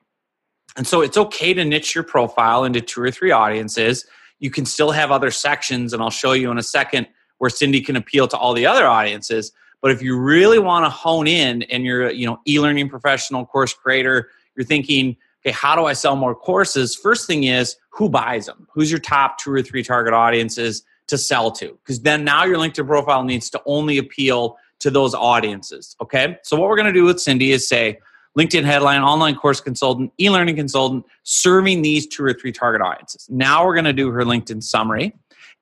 And 0.76 0.86
so 0.86 1.00
it's 1.00 1.16
okay 1.16 1.54
to 1.54 1.64
niche 1.64 1.94
your 1.94 2.04
profile 2.04 2.64
into 2.64 2.80
two 2.80 3.00
or 3.00 3.10
three 3.10 3.32
audiences. 3.32 4.06
You 4.38 4.50
can 4.50 4.64
still 4.64 4.92
have 4.92 5.10
other 5.10 5.30
sections, 5.30 5.92
and 5.92 6.02
I'll 6.02 6.10
show 6.10 6.32
you 6.32 6.50
in 6.50 6.58
a 6.58 6.62
second 6.62 7.08
where 7.38 7.50
Cindy 7.50 7.80
can 7.80 7.96
appeal 7.96 8.28
to 8.28 8.36
all 8.36 8.52
the 8.52 8.66
other 8.66 8.86
audiences. 8.86 9.52
But 9.80 9.90
if 9.92 10.02
you 10.02 10.18
really 10.18 10.58
want 10.58 10.84
to 10.84 10.90
hone 10.90 11.26
in 11.26 11.62
and 11.64 11.84
you're, 11.84 12.10
you 12.10 12.26
know, 12.26 12.40
e-learning 12.46 12.88
professional, 12.88 13.46
course 13.46 13.72
creator, 13.72 14.28
you're 14.56 14.66
thinking, 14.66 15.16
okay, 15.44 15.52
how 15.52 15.76
do 15.76 15.84
I 15.84 15.92
sell 15.92 16.16
more 16.16 16.34
courses? 16.34 16.96
First 16.96 17.26
thing 17.26 17.44
is 17.44 17.76
who 17.90 18.08
buys 18.08 18.46
them? 18.46 18.66
Who's 18.72 18.90
your 18.90 19.00
top 19.00 19.38
two 19.38 19.52
or 19.52 19.62
three 19.62 19.82
target 19.82 20.14
audiences 20.14 20.82
to 21.06 21.16
sell 21.16 21.50
to? 21.52 21.78
Because 21.84 22.00
then 22.02 22.24
now 22.24 22.44
your 22.44 22.58
LinkedIn 22.58 22.86
profile 22.86 23.22
needs 23.22 23.50
to 23.50 23.62
only 23.66 23.98
appeal 23.98 24.56
to 24.80 24.90
those 24.90 25.14
audiences. 25.14 25.96
Okay. 26.00 26.38
So 26.42 26.56
what 26.56 26.68
we're 26.68 26.76
going 26.76 26.86
to 26.86 26.92
do 26.92 27.04
with 27.04 27.20
Cindy 27.20 27.52
is 27.52 27.68
say, 27.68 27.98
LinkedIn 28.38 28.64
headline, 28.64 29.00
online 29.00 29.34
course 29.34 29.60
consultant, 29.60 30.12
e 30.20 30.30
learning 30.30 30.54
consultant, 30.54 31.04
serving 31.24 31.82
these 31.82 32.06
two 32.06 32.24
or 32.24 32.32
three 32.32 32.52
target 32.52 32.80
audiences. 32.80 33.26
Now 33.28 33.66
we're 33.66 33.74
going 33.74 33.84
to 33.86 33.92
do 33.92 34.10
her 34.10 34.22
LinkedIn 34.22 34.62
summary, 34.62 35.12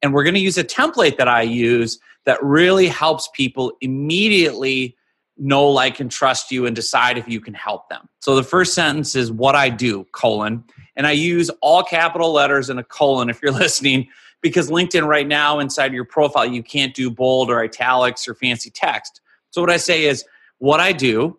and 0.02 0.12
we're 0.12 0.24
going 0.24 0.34
to 0.34 0.40
use 0.40 0.58
a 0.58 0.64
template 0.64 1.16
that 1.16 1.28
I 1.28 1.40
use 1.40 1.98
that 2.26 2.42
really 2.42 2.88
helps 2.88 3.28
people 3.32 3.72
immediately 3.80 4.96
know, 5.38 5.68
like, 5.68 6.00
and 6.00 6.10
trust 6.10 6.50
you 6.50 6.66
and 6.66 6.74
decide 6.76 7.16
if 7.16 7.28
you 7.28 7.40
can 7.40 7.54
help 7.54 7.88
them. 7.88 8.08
So 8.20 8.34
the 8.36 8.42
first 8.42 8.74
sentence 8.74 9.14
is 9.14 9.30
what 9.30 9.54
I 9.54 9.70
do, 9.70 10.04
colon, 10.12 10.64
and 10.96 11.06
I 11.06 11.12
use 11.12 11.50
all 11.60 11.82
capital 11.82 12.32
letters 12.32 12.68
and 12.68 12.80
a 12.80 12.84
colon 12.84 13.30
if 13.30 13.40
you're 13.42 13.52
listening, 13.64 14.08
because 14.40 14.70
LinkedIn 14.70 15.06
right 15.06 15.26
now 15.26 15.58
inside 15.58 15.92
your 15.92 16.04
profile, 16.04 16.46
you 16.46 16.62
can't 16.62 16.94
do 16.94 17.10
bold 17.10 17.50
or 17.50 17.62
italics 17.62 18.28
or 18.28 18.34
fancy 18.34 18.70
text. 18.70 19.20
So 19.50 19.60
what 19.60 19.70
I 19.70 19.76
say 19.76 20.04
is 20.04 20.24
what 20.58 20.80
I 20.80 20.92
do, 20.92 21.38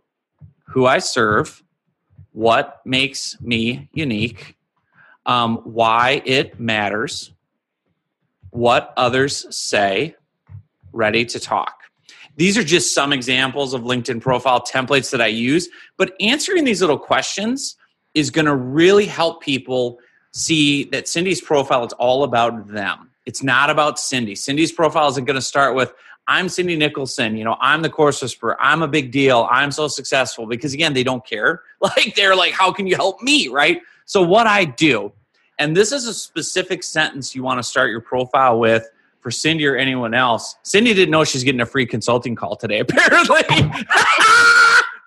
who 0.66 0.86
I 0.86 1.00
serve, 1.00 1.64
what 2.32 2.82
makes 2.86 3.40
me 3.42 3.90
unique, 3.94 4.58
um, 5.26 5.58
why 5.64 6.22
it 6.26 6.60
matters, 6.60 7.32
what 8.52 8.94
others 8.96 9.46
say, 9.56 10.16
ready 10.98 11.24
to 11.26 11.40
talk. 11.40 11.84
These 12.36 12.58
are 12.58 12.64
just 12.64 12.94
some 12.94 13.14
examples 13.14 13.74
of 13.74 13.82
LinkedIn 13.82 14.22
profile 14.22 14.62
templates 14.62 15.12
that 15.12 15.22
I 15.22 15.28
use, 15.28 15.70
but 15.98 16.14
answering 16.20 16.66
these 16.66 16.82
little 16.82 16.98
questions 16.98 17.76
is 18.14 18.30
going 18.30 18.46
to 18.46 18.56
really 18.56 19.06
help 19.06 19.42
people 19.42 20.00
see 20.34 20.84
that 20.86 21.08
Cindy's 21.08 21.42
profile 21.42 21.86
is 21.86 21.94
all 21.94 22.24
about 22.24 22.68
them. 22.68 23.10
It's 23.26 23.44
not 23.44 23.70
about 23.70 24.00
Cindy. 24.00 24.36
Cindy's 24.36 24.72
profile 24.72 25.08
isn't 25.10 25.26
going 25.26 25.36
to 25.36 25.42
start 25.42 25.76
with 25.76 25.94
I'm 26.30 26.50
Cindy 26.50 26.76
Nicholson, 26.76 27.38
you 27.38 27.46
know, 27.46 27.56
I'm 27.62 27.84
the 27.84 27.90
course 27.90 28.22
whisperer, 28.22 28.58
I'm 28.60 28.84
a 28.84 28.88
big 28.88 29.12
deal, 29.12 29.48
I'm 29.50 29.72
so 29.72 29.88
successful 29.88 30.46
because 30.46 30.74
again, 30.74 30.94
they 30.94 31.04
don't 31.04 31.26
care. 31.26 31.62
Like 31.80 32.16
they're 32.16 32.36
like 32.36 32.54
how 32.54 32.72
can 32.72 32.88
you 32.88 32.96
help 32.96 33.22
me, 33.22 33.48
right? 33.48 33.82
So 34.06 34.22
what 34.22 34.48
I 34.48 34.66
do 34.66 35.14
and 35.60 35.76
this 35.76 35.92
is 35.92 36.06
a 36.06 36.14
specific 36.14 36.84
sentence 36.84 37.36
you 37.36 37.44
want 37.44 37.60
to 37.60 37.64
start 37.64 37.90
your 37.90 38.02
profile 38.02 38.60
with 38.60 38.88
for 39.20 39.32
Cindy 39.32 39.66
or 39.66 39.76
anyone 39.76 40.14
else. 40.14 40.56
Cindy 40.64 40.94
didn't 40.94 41.12
know 41.12 41.24
she's 41.24 41.44
getting 41.44 41.62
a 41.62 41.66
free 41.66 41.86
consulting 41.86 42.36
call 42.36 42.56
today, 42.56 42.80
apparently. 42.88 43.42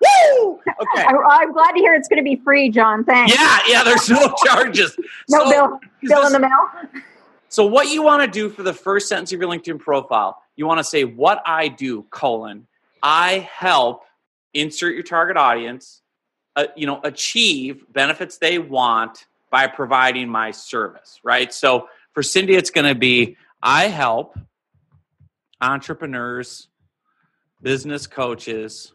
Woo! 0.01 0.59
Okay. 0.67 1.03
I, 1.03 1.39
am 1.43 1.53
glad 1.53 1.71
to 1.73 1.79
hear 1.79 1.93
it's 1.93 2.07
going 2.07 2.17
to 2.17 2.23
be 2.23 2.35
free, 2.37 2.69
John. 2.69 3.03
Thanks. 3.03 3.33
Yeah, 3.35 3.59
yeah, 3.67 3.83
there's 3.83 4.09
no 4.09 4.33
charges. 4.45 4.97
No 5.29 5.39
So- 5.43 5.49
bill, 5.49 5.79
bill 6.03 6.25
in 6.27 6.33
the 6.33 6.39
mail. 6.39 7.01
So 7.49 7.65
what 7.65 7.89
you 7.89 8.01
want 8.01 8.23
to 8.23 8.29
do 8.29 8.49
for 8.49 8.63
the 8.63 8.73
first 8.73 9.09
sentence 9.09 9.33
of 9.33 9.41
your 9.41 9.49
LinkedIn 9.49 9.79
profile, 9.79 10.41
you 10.55 10.65
want 10.65 10.77
to 10.79 10.85
say 10.85 11.03
what 11.03 11.41
I 11.45 11.67
do, 11.67 12.03
colon, 12.03 12.65
I 13.03 13.49
help 13.51 14.03
insert 14.53 14.93
your 14.93 15.03
target 15.03 15.35
audience, 15.35 16.01
uh, 16.55 16.67
you 16.77 16.87
know, 16.87 17.01
achieve 17.03 17.83
benefits 17.91 18.37
they 18.37 18.57
want 18.57 19.25
by 19.49 19.67
providing 19.67 20.29
my 20.29 20.51
service, 20.51 21.19
right? 21.23 21.53
So 21.53 21.89
for 22.13 22.23
Cindy, 22.23 22.55
it's 22.55 22.69
going 22.69 22.87
to 22.87 22.95
be 22.95 23.35
I 23.61 23.87
help 23.87 24.37
entrepreneurs, 25.59 26.67
business 27.61 28.07
coaches, 28.07 28.93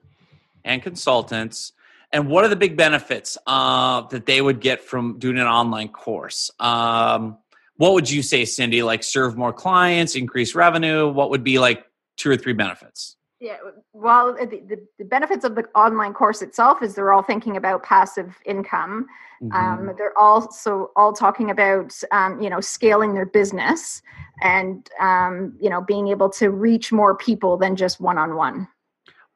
and 0.64 0.82
consultants. 0.82 1.72
And 2.12 2.28
what 2.28 2.44
are 2.44 2.48
the 2.48 2.56
big 2.56 2.76
benefits 2.76 3.38
uh, 3.46 4.02
that 4.08 4.26
they 4.26 4.40
would 4.40 4.60
get 4.60 4.82
from 4.82 5.18
doing 5.18 5.38
an 5.38 5.46
online 5.46 5.88
course? 5.88 6.50
Um, 6.58 7.38
what 7.76 7.92
would 7.92 8.10
you 8.10 8.22
say, 8.22 8.44
Cindy? 8.44 8.82
Like 8.82 9.02
serve 9.02 9.36
more 9.36 9.52
clients, 9.52 10.14
increase 10.14 10.54
revenue? 10.54 11.08
What 11.08 11.30
would 11.30 11.44
be 11.44 11.58
like 11.58 11.84
two 12.16 12.30
or 12.30 12.36
three 12.36 12.54
benefits? 12.54 13.16
Yeah, 13.38 13.56
well, 13.92 14.34
the, 14.34 14.46
the, 14.46 14.86
the, 14.98 15.04
benefits 15.04 15.44
of 15.44 15.54
the 15.56 15.64
online 15.74 16.14
course 16.14 16.40
itself 16.40 16.82
is 16.82 16.94
they're 16.94 17.12
all 17.12 17.22
thinking 17.22 17.58
about 17.58 17.82
passive 17.82 18.34
income. 18.46 19.06
Mm-hmm. 19.42 19.52
Um, 19.52 19.94
they're 19.98 20.18
also 20.18 20.90
all 20.96 21.12
talking 21.12 21.50
about 21.50 21.94
um, 22.12 22.40
you 22.40 22.48
know 22.48 22.60
scaling 22.60 23.12
their 23.12 23.26
business 23.26 24.00
and 24.40 24.88
um, 25.00 25.54
you 25.60 25.68
know 25.68 25.82
being 25.82 26.08
able 26.08 26.30
to 26.30 26.48
reach 26.48 26.92
more 26.92 27.14
people 27.14 27.58
than 27.58 27.76
just 27.76 28.00
one 28.00 28.16
on 28.16 28.36
one. 28.36 28.68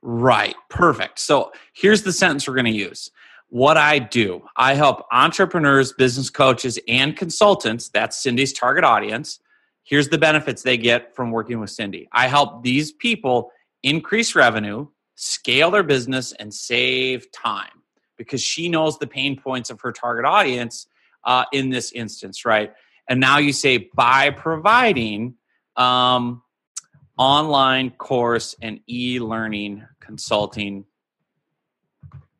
Right, 0.00 0.54
perfect. 0.70 1.18
So 1.18 1.52
here's 1.74 2.02
the 2.02 2.12
sentence 2.12 2.48
we're 2.48 2.54
going 2.54 2.64
to 2.64 2.70
use. 2.70 3.10
What 3.50 3.76
I 3.76 3.98
do, 3.98 4.42
I 4.56 4.74
help 4.74 5.04
entrepreneurs, 5.12 5.92
business 5.92 6.30
coaches, 6.30 6.78
and 6.88 7.14
consultants. 7.16 7.90
That's 7.90 8.16
Cindy's 8.16 8.54
target 8.54 8.84
audience. 8.84 9.40
Here's 9.82 10.08
the 10.08 10.18
benefits 10.18 10.62
they 10.62 10.78
get 10.78 11.14
from 11.14 11.32
working 11.32 11.60
with 11.60 11.68
Cindy. 11.68 12.08
I 12.12 12.28
help 12.28 12.62
these 12.62 12.92
people 12.92 13.50
increase 13.82 14.34
revenue, 14.34 14.86
scale 15.14 15.70
their 15.70 15.82
business, 15.82 16.32
and 16.32 16.52
save 16.52 17.30
time 17.32 17.82
because 18.16 18.42
she 18.42 18.68
knows 18.68 18.98
the 18.98 19.06
pain 19.06 19.40
points 19.40 19.70
of 19.70 19.80
her 19.80 19.92
target 19.92 20.24
audience 20.24 20.86
uh, 21.24 21.44
in 21.52 21.70
this 21.70 21.92
instance, 21.92 22.44
right? 22.44 22.72
And 23.08 23.18
now 23.20 23.38
you 23.38 23.52
say 23.52 23.88
by 23.94 24.30
providing 24.30 25.34
um, 25.76 26.42
online 27.16 27.90
course 27.90 28.54
and 28.60 28.80
e 28.88 29.20
learning 29.20 29.84
consulting 30.00 30.84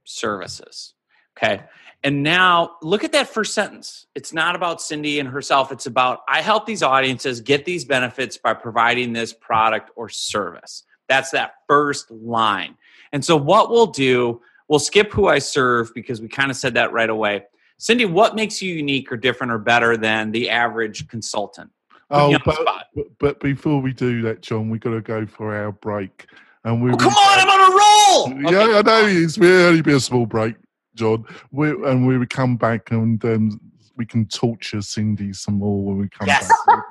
services. 0.04 0.94
Okay. 1.36 1.62
And 2.02 2.22
now 2.22 2.76
look 2.82 3.04
at 3.04 3.12
that 3.12 3.28
first 3.28 3.52
sentence. 3.54 4.06
It's 4.14 4.32
not 4.32 4.56
about 4.56 4.80
Cindy 4.80 5.20
and 5.20 5.28
herself. 5.28 5.70
It's 5.70 5.86
about 5.86 6.20
I 6.28 6.40
help 6.40 6.66
these 6.66 6.82
audiences 6.82 7.40
get 7.40 7.64
these 7.64 7.84
benefits 7.84 8.38
by 8.38 8.54
providing 8.54 9.12
this 9.12 9.32
product 9.32 9.90
or 9.96 10.08
service. 10.08 10.84
That's 11.10 11.30
that 11.32 11.54
first 11.66 12.08
line. 12.12 12.76
And 13.12 13.22
so, 13.22 13.36
what 13.36 13.70
we'll 13.70 13.88
do, 13.88 14.40
we'll 14.68 14.78
skip 14.78 15.12
who 15.12 15.26
I 15.26 15.40
serve 15.40 15.92
because 15.92 16.20
we 16.20 16.28
kind 16.28 16.50
of 16.50 16.56
said 16.56 16.74
that 16.74 16.92
right 16.92 17.10
away. 17.10 17.44
Cindy, 17.78 18.04
what 18.04 18.36
makes 18.36 18.62
you 18.62 18.72
unique 18.72 19.10
or 19.10 19.16
different 19.16 19.52
or 19.52 19.58
better 19.58 19.96
than 19.96 20.30
the 20.30 20.48
average 20.48 21.08
consultant? 21.08 21.70
Oh, 22.10 22.36
but, 22.44 22.78
but 23.18 23.40
before 23.40 23.80
we 23.80 23.92
do 23.92 24.22
that, 24.22 24.40
John, 24.40 24.70
we've 24.70 24.80
got 24.80 24.90
to 24.90 25.00
go 25.00 25.26
for 25.26 25.54
our 25.54 25.72
break. 25.72 26.26
And 26.64 26.82
we 26.82 26.92
oh, 26.92 26.96
come 26.96 27.12
on, 27.12 27.40
I'm 27.40 27.48
on 27.48 27.72
a 27.72 27.74
roll. 27.74 28.52
Yeah, 28.52 28.60
okay. 28.60 28.78
I 28.78 28.82
know 28.82 29.06
it's 29.08 29.38
will 29.38 29.66
only 29.66 29.82
be 29.82 29.94
a 29.94 30.00
small 30.00 30.26
break, 30.26 30.54
John. 30.94 31.24
We 31.50 31.70
and 31.70 32.06
we 32.06 32.18
would 32.18 32.30
come 32.30 32.56
back 32.56 32.92
and 32.92 33.24
um, 33.24 33.60
we 33.96 34.06
can 34.06 34.26
torture 34.26 34.82
Cindy 34.82 35.32
some 35.32 35.54
more 35.54 35.84
when 35.84 35.98
we 35.98 36.08
come 36.08 36.28
yes. 36.28 36.52
back. 36.66 36.84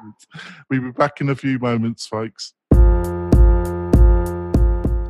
We'll 0.69 0.81
be 0.81 0.91
back 0.91 1.21
in 1.21 1.29
a 1.29 1.35
few 1.35 1.59
moments, 1.59 2.05
folks. 2.05 2.53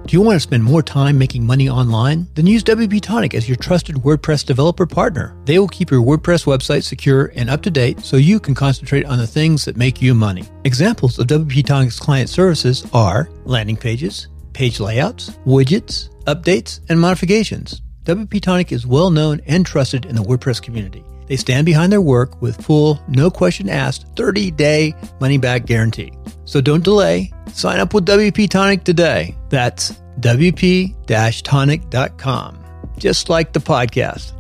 Do 0.10 0.18
you 0.18 0.24
want 0.24 0.38
to 0.38 0.40
spend 0.40 0.64
more 0.64 0.82
time 0.82 1.20
making 1.20 1.46
money 1.46 1.70
online? 1.70 2.28
Then 2.34 2.48
use 2.48 2.64
WP 2.64 3.00
Tonic 3.00 3.36
as 3.36 3.48
your 3.48 3.58
trusted 3.58 3.98
WordPress 3.98 4.44
developer 4.44 4.88
partner. 4.88 5.38
They 5.46 5.60
will 5.60 5.68
keep 5.68 5.92
your 5.92 6.02
WordPress 6.02 6.48
website 6.48 6.82
secure 6.82 7.32
and 7.36 7.48
up 7.48 7.62
to 7.62 7.70
date 7.70 8.00
so 8.00 8.18
you 8.18 8.40
can 8.40 8.56
concentrate 8.56 9.06
on 9.06 9.20
the 9.20 9.28
things 9.28 9.66
that 9.66 9.78
make 9.78 10.02
you 10.02 10.16
money. 10.16 10.46
Examples 10.64 11.20
of 11.20 11.28
WP 11.28 11.64
Tonic's 11.64 12.00
client 12.00 12.28
services 12.28 12.88
are 12.92 13.30
landing 13.46 13.78
pages, 13.78 14.30
page 14.54 14.80
layouts, 14.80 15.30
widgets, 15.46 16.10
updates, 16.24 16.80
and 16.90 17.00
modifications. 17.00 17.84
WP 18.06 18.42
Tonic 18.42 18.72
is 18.72 18.88
well 18.88 19.12
known 19.12 19.42
and 19.46 19.64
trusted 19.64 20.06
in 20.06 20.16
the 20.16 20.24
WordPress 20.24 20.60
community. 20.60 21.04
They 21.28 21.36
stand 21.36 21.68
behind 21.68 21.92
their 21.92 22.02
work 22.02 22.42
with 22.42 22.60
full, 22.66 23.00
no 23.08 23.30
question 23.30 23.70
asked, 23.70 24.08
30 24.16 24.50
day 24.50 24.96
money 25.22 25.38
back 25.38 25.68
guarantee. 25.68 26.12
So 26.50 26.62
don't 26.62 26.84
delay. 26.84 27.32
Sign 27.54 27.80
up 27.80 27.94
with 27.94 28.08
WP 28.08 28.50
Tonic 28.50 28.84
today. 28.84 29.36
That's 29.50 29.92
WP 30.20 30.96
tonic.com, 31.44 32.66
just 32.98 33.30
like 33.30 33.54
the 33.54 33.60
podcast. 33.60 34.34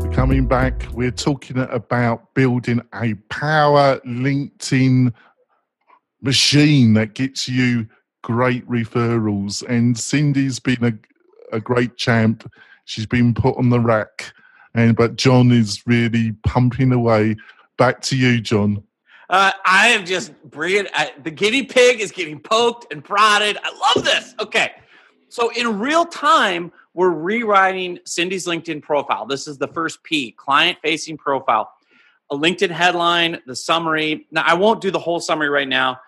We're 0.00 0.12
coming 0.12 0.46
back. 0.46 0.86
We're 0.92 1.10
talking 1.10 1.58
about 1.58 2.32
building 2.32 2.80
a 2.94 3.12
power 3.28 4.00
LinkedIn 4.06 5.12
machine 6.22 6.94
that 6.94 7.12
gets 7.12 7.46
you 7.50 7.86
great 8.22 8.66
referrals. 8.66 9.62
And 9.68 9.98
Cindy's 9.98 10.58
been 10.58 10.82
a, 10.82 11.54
a 11.54 11.60
great 11.60 11.98
champ 11.98 12.50
She's 12.86 13.04
been 13.04 13.34
put 13.34 13.58
on 13.58 13.68
the 13.68 13.80
rack, 13.80 14.32
and 14.72 14.96
but 14.96 15.16
John 15.16 15.50
is 15.50 15.82
really 15.86 16.32
pumping 16.44 16.92
away. 16.92 17.36
Back 17.76 18.00
to 18.02 18.16
you, 18.16 18.40
John. 18.40 18.85
Uh, 19.28 19.52
I 19.64 19.88
am 19.88 20.04
just 20.04 20.32
bringing 20.44 20.86
I, 20.94 21.12
the 21.22 21.30
guinea 21.30 21.64
pig 21.64 22.00
is 22.00 22.12
getting 22.12 22.38
poked 22.38 22.92
and 22.92 23.04
prodded. 23.04 23.58
I 23.62 23.92
love 23.94 24.04
this. 24.04 24.34
Okay, 24.40 24.72
so 25.28 25.50
in 25.50 25.78
real 25.78 26.04
time, 26.04 26.72
we're 26.94 27.10
rewriting 27.10 27.98
Cindy's 28.04 28.46
LinkedIn 28.46 28.82
profile. 28.82 29.26
This 29.26 29.46
is 29.46 29.58
the 29.58 29.68
first 29.68 30.02
P, 30.02 30.32
client-facing 30.32 31.18
profile. 31.18 31.70
A 32.30 32.36
LinkedIn 32.36 32.70
headline, 32.70 33.40
the 33.46 33.54
summary. 33.54 34.26
Now, 34.30 34.42
I 34.46 34.54
won't 34.54 34.80
do 34.80 34.90
the 34.90 34.98
whole 34.98 35.20
summary 35.20 35.48
right 35.48 35.68
now. 35.68 36.00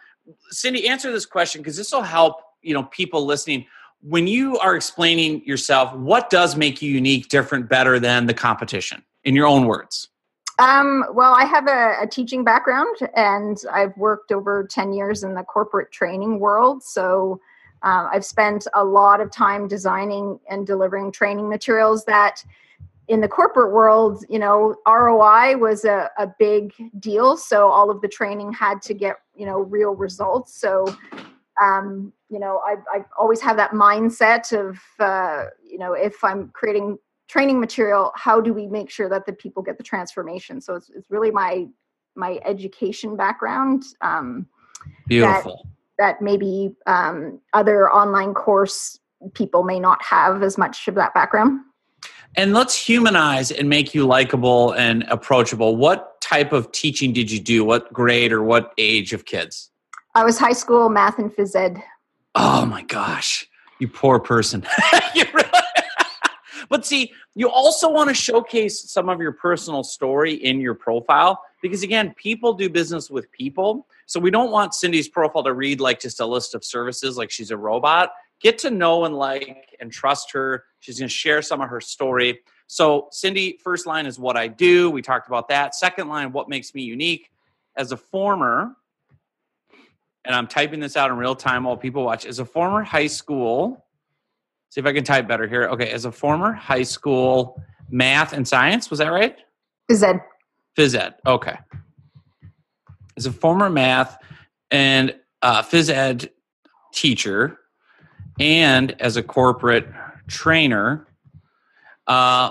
Cindy, 0.50 0.88
answer 0.88 1.12
this 1.12 1.26
question 1.26 1.60
because 1.60 1.76
this 1.76 1.92
will 1.92 2.02
help 2.02 2.40
you 2.62 2.74
know 2.74 2.84
people 2.84 3.24
listening 3.24 3.66
when 4.00 4.26
you 4.26 4.58
are 4.58 4.76
explaining 4.76 5.44
yourself, 5.44 5.92
what 5.94 6.30
does 6.30 6.56
make 6.56 6.80
you 6.80 6.90
unique, 6.90 7.28
different, 7.28 7.68
better 7.68 7.98
than 7.98 8.26
the 8.26 8.34
competition, 8.34 9.02
in 9.24 9.34
your 9.34 9.46
own 9.46 9.66
words? 9.66 10.08
Um, 10.58 11.04
well, 11.12 11.34
I 11.34 11.44
have 11.44 11.68
a, 11.68 12.02
a, 12.02 12.06
teaching 12.06 12.42
background 12.42 12.96
and 13.14 13.56
I've 13.72 13.96
worked 13.96 14.32
over 14.32 14.66
10 14.68 14.92
years 14.92 15.22
in 15.22 15.34
the 15.34 15.44
corporate 15.44 15.92
training 15.92 16.40
world. 16.40 16.82
So 16.82 17.40
uh, 17.82 18.08
I've 18.12 18.24
spent 18.24 18.66
a 18.74 18.84
lot 18.84 19.20
of 19.20 19.30
time 19.30 19.68
designing 19.68 20.40
and 20.50 20.66
delivering 20.66 21.12
training 21.12 21.48
materials 21.48 22.04
that 22.06 22.44
in 23.06 23.20
the 23.20 23.28
corporate 23.28 23.72
world, 23.72 24.24
you 24.28 24.40
know, 24.40 24.74
ROI 24.86 25.56
was 25.56 25.84
a, 25.84 26.10
a 26.18 26.26
big 26.40 26.72
deal. 26.98 27.36
So 27.36 27.68
all 27.68 27.88
of 27.88 28.00
the 28.00 28.08
training 28.08 28.52
had 28.52 28.82
to 28.82 28.94
get, 28.94 29.16
you 29.36 29.46
know, 29.46 29.60
real 29.60 29.94
results. 29.94 30.60
So 30.60 30.86
um, 31.60 32.12
you 32.30 32.38
know, 32.38 32.60
I, 32.64 32.76
I 32.92 33.04
always 33.18 33.40
have 33.40 33.56
that 33.56 33.72
mindset 33.72 34.52
of, 34.52 34.78
uh, 35.00 35.46
you 35.64 35.78
know, 35.78 35.92
if 35.94 36.22
I'm 36.22 36.50
creating 36.50 36.98
training 37.28 37.60
material, 37.60 38.12
how 38.14 38.40
do 38.40 38.52
we 38.52 38.66
make 38.66 38.90
sure 38.90 39.08
that 39.08 39.26
the 39.26 39.32
people 39.32 39.62
get 39.62 39.76
the 39.78 39.84
transformation? 39.84 40.60
So 40.60 40.74
it's, 40.74 40.90
it's 40.90 41.10
really 41.10 41.30
my 41.30 41.66
my 42.16 42.40
education 42.44 43.16
background. 43.16 43.84
Um, 44.00 44.46
Beautiful. 45.06 45.68
That, 45.98 46.18
that 46.18 46.22
maybe 46.22 46.74
um, 46.86 47.40
other 47.52 47.90
online 47.90 48.34
course 48.34 48.98
people 49.34 49.62
may 49.62 49.78
not 49.78 50.02
have 50.02 50.42
as 50.42 50.58
much 50.58 50.88
of 50.88 50.94
that 50.96 51.14
background. 51.14 51.60
And 52.36 52.52
let's 52.52 52.76
humanize 52.76 53.50
and 53.50 53.68
make 53.68 53.94
you 53.94 54.06
likable 54.06 54.72
and 54.72 55.04
approachable. 55.08 55.76
What 55.76 56.20
type 56.20 56.52
of 56.52 56.70
teaching 56.72 57.12
did 57.12 57.30
you 57.30 57.40
do? 57.40 57.64
What 57.64 57.92
grade 57.92 58.32
or 58.32 58.42
what 58.42 58.72
age 58.78 59.12
of 59.12 59.24
kids? 59.24 59.70
I 60.14 60.24
was 60.24 60.38
high 60.38 60.52
school 60.52 60.88
math 60.88 61.18
and 61.18 61.32
phys 61.32 61.56
ed. 61.56 61.82
Oh 62.34 62.66
my 62.66 62.82
gosh, 62.82 63.46
you 63.78 63.88
poor 63.88 64.20
person. 64.20 64.66
you 65.14 65.24
really, 65.32 65.50
but 66.68 66.84
see, 66.84 67.12
you 67.34 67.50
also 67.50 67.90
want 67.90 68.08
to 68.08 68.14
showcase 68.14 68.90
some 68.90 69.08
of 69.08 69.20
your 69.20 69.32
personal 69.32 69.82
story 69.82 70.34
in 70.34 70.60
your 70.60 70.74
profile 70.74 71.42
because, 71.62 71.82
again, 71.82 72.14
people 72.14 72.52
do 72.52 72.68
business 72.68 73.10
with 73.10 73.30
people. 73.32 73.86
So 74.06 74.20
we 74.20 74.30
don't 74.30 74.50
want 74.50 74.74
Cindy's 74.74 75.08
profile 75.08 75.42
to 75.44 75.52
read 75.52 75.80
like 75.80 76.00
just 76.00 76.20
a 76.20 76.26
list 76.26 76.54
of 76.54 76.64
services, 76.64 77.16
like 77.16 77.30
she's 77.30 77.50
a 77.50 77.56
robot. 77.56 78.10
Get 78.40 78.58
to 78.58 78.70
know 78.70 79.04
and 79.04 79.16
like 79.16 79.76
and 79.80 79.90
trust 79.90 80.32
her. 80.32 80.64
She's 80.80 80.98
going 80.98 81.08
to 81.08 81.14
share 81.14 81.42
some 81.42 81.60
of 81.60 81.68
her 81.68 81.80
story. 81.80 82.40
So, 82.66 83.08
Cindy, 83.10 83.58
first 83.62 83.86
line 83.86 84.06
is 84.06 84.18
what 84.18 84.36
I 84.36 84.46
do. 84.46 84.90
We 84.90 85.02
talked 85.02 85.26
about 85.26 85.48
that. 85.48 85.74
Second 85.74 86.08
line, 86.08 86.32
what 86.32 86.48
makes 86.48 86.74
me 86.74 86.82
unique? 86.82 87.30
As 87.76 87.92
a 87.92 87.96
former 87.96 88.76
and 90.28 90.34
I'm 90.34 90.46
typing 90.46 90.78
this 90.78 90.94
out 90.94 91.10
in 91.10 91.16
real 91.16 91.34
time 91.34 91.64
while 91.64 91.76
people 91.76 92.04
watch. 92.04 92.26
As 92.26 92.38
a 92.38 92.44
former 92.44 92.82
high 92.82 93.06
school, 93.06 93.86
see 94.70 94.80
if 94.80 94.86
I 94.86 94.92
can 94.92 95.04
type 95.04 95.28
better 95.28 95.46
here. 95.46 95.64
Okay, 95.68 95.90
as 95.90 96.04
a 96.04 96.12
former 96.12 96.52
high 96.52 96.82
school 96.82 97.60
math 97.90 98.32
and 98.32 98.46
science, 98.46 98.90
was 98.90 98.98
that 98.98 99.08
right? 99.08 99.36
Phys 99.90 100.02
ed. 100.02 100.20
Phys 100.76 100.94
ed. 100.94 101.14
Okay. 101.26 101.56
As 103.16 103.26
a 103.26 103.32
former 103.32 103.68
math 103.68 104.18
and 104.70 105.14
uh, 105.42 105.62
phys 105.62 105.90
ed 105.90 106.30
teacher, 106.92 107.58
and 108.38 108.94
as 109.00 109.16
a 109.16 109.22
corporate 109.22 109.88
trainer, 110.28 111.08
uh, 112.06 112.50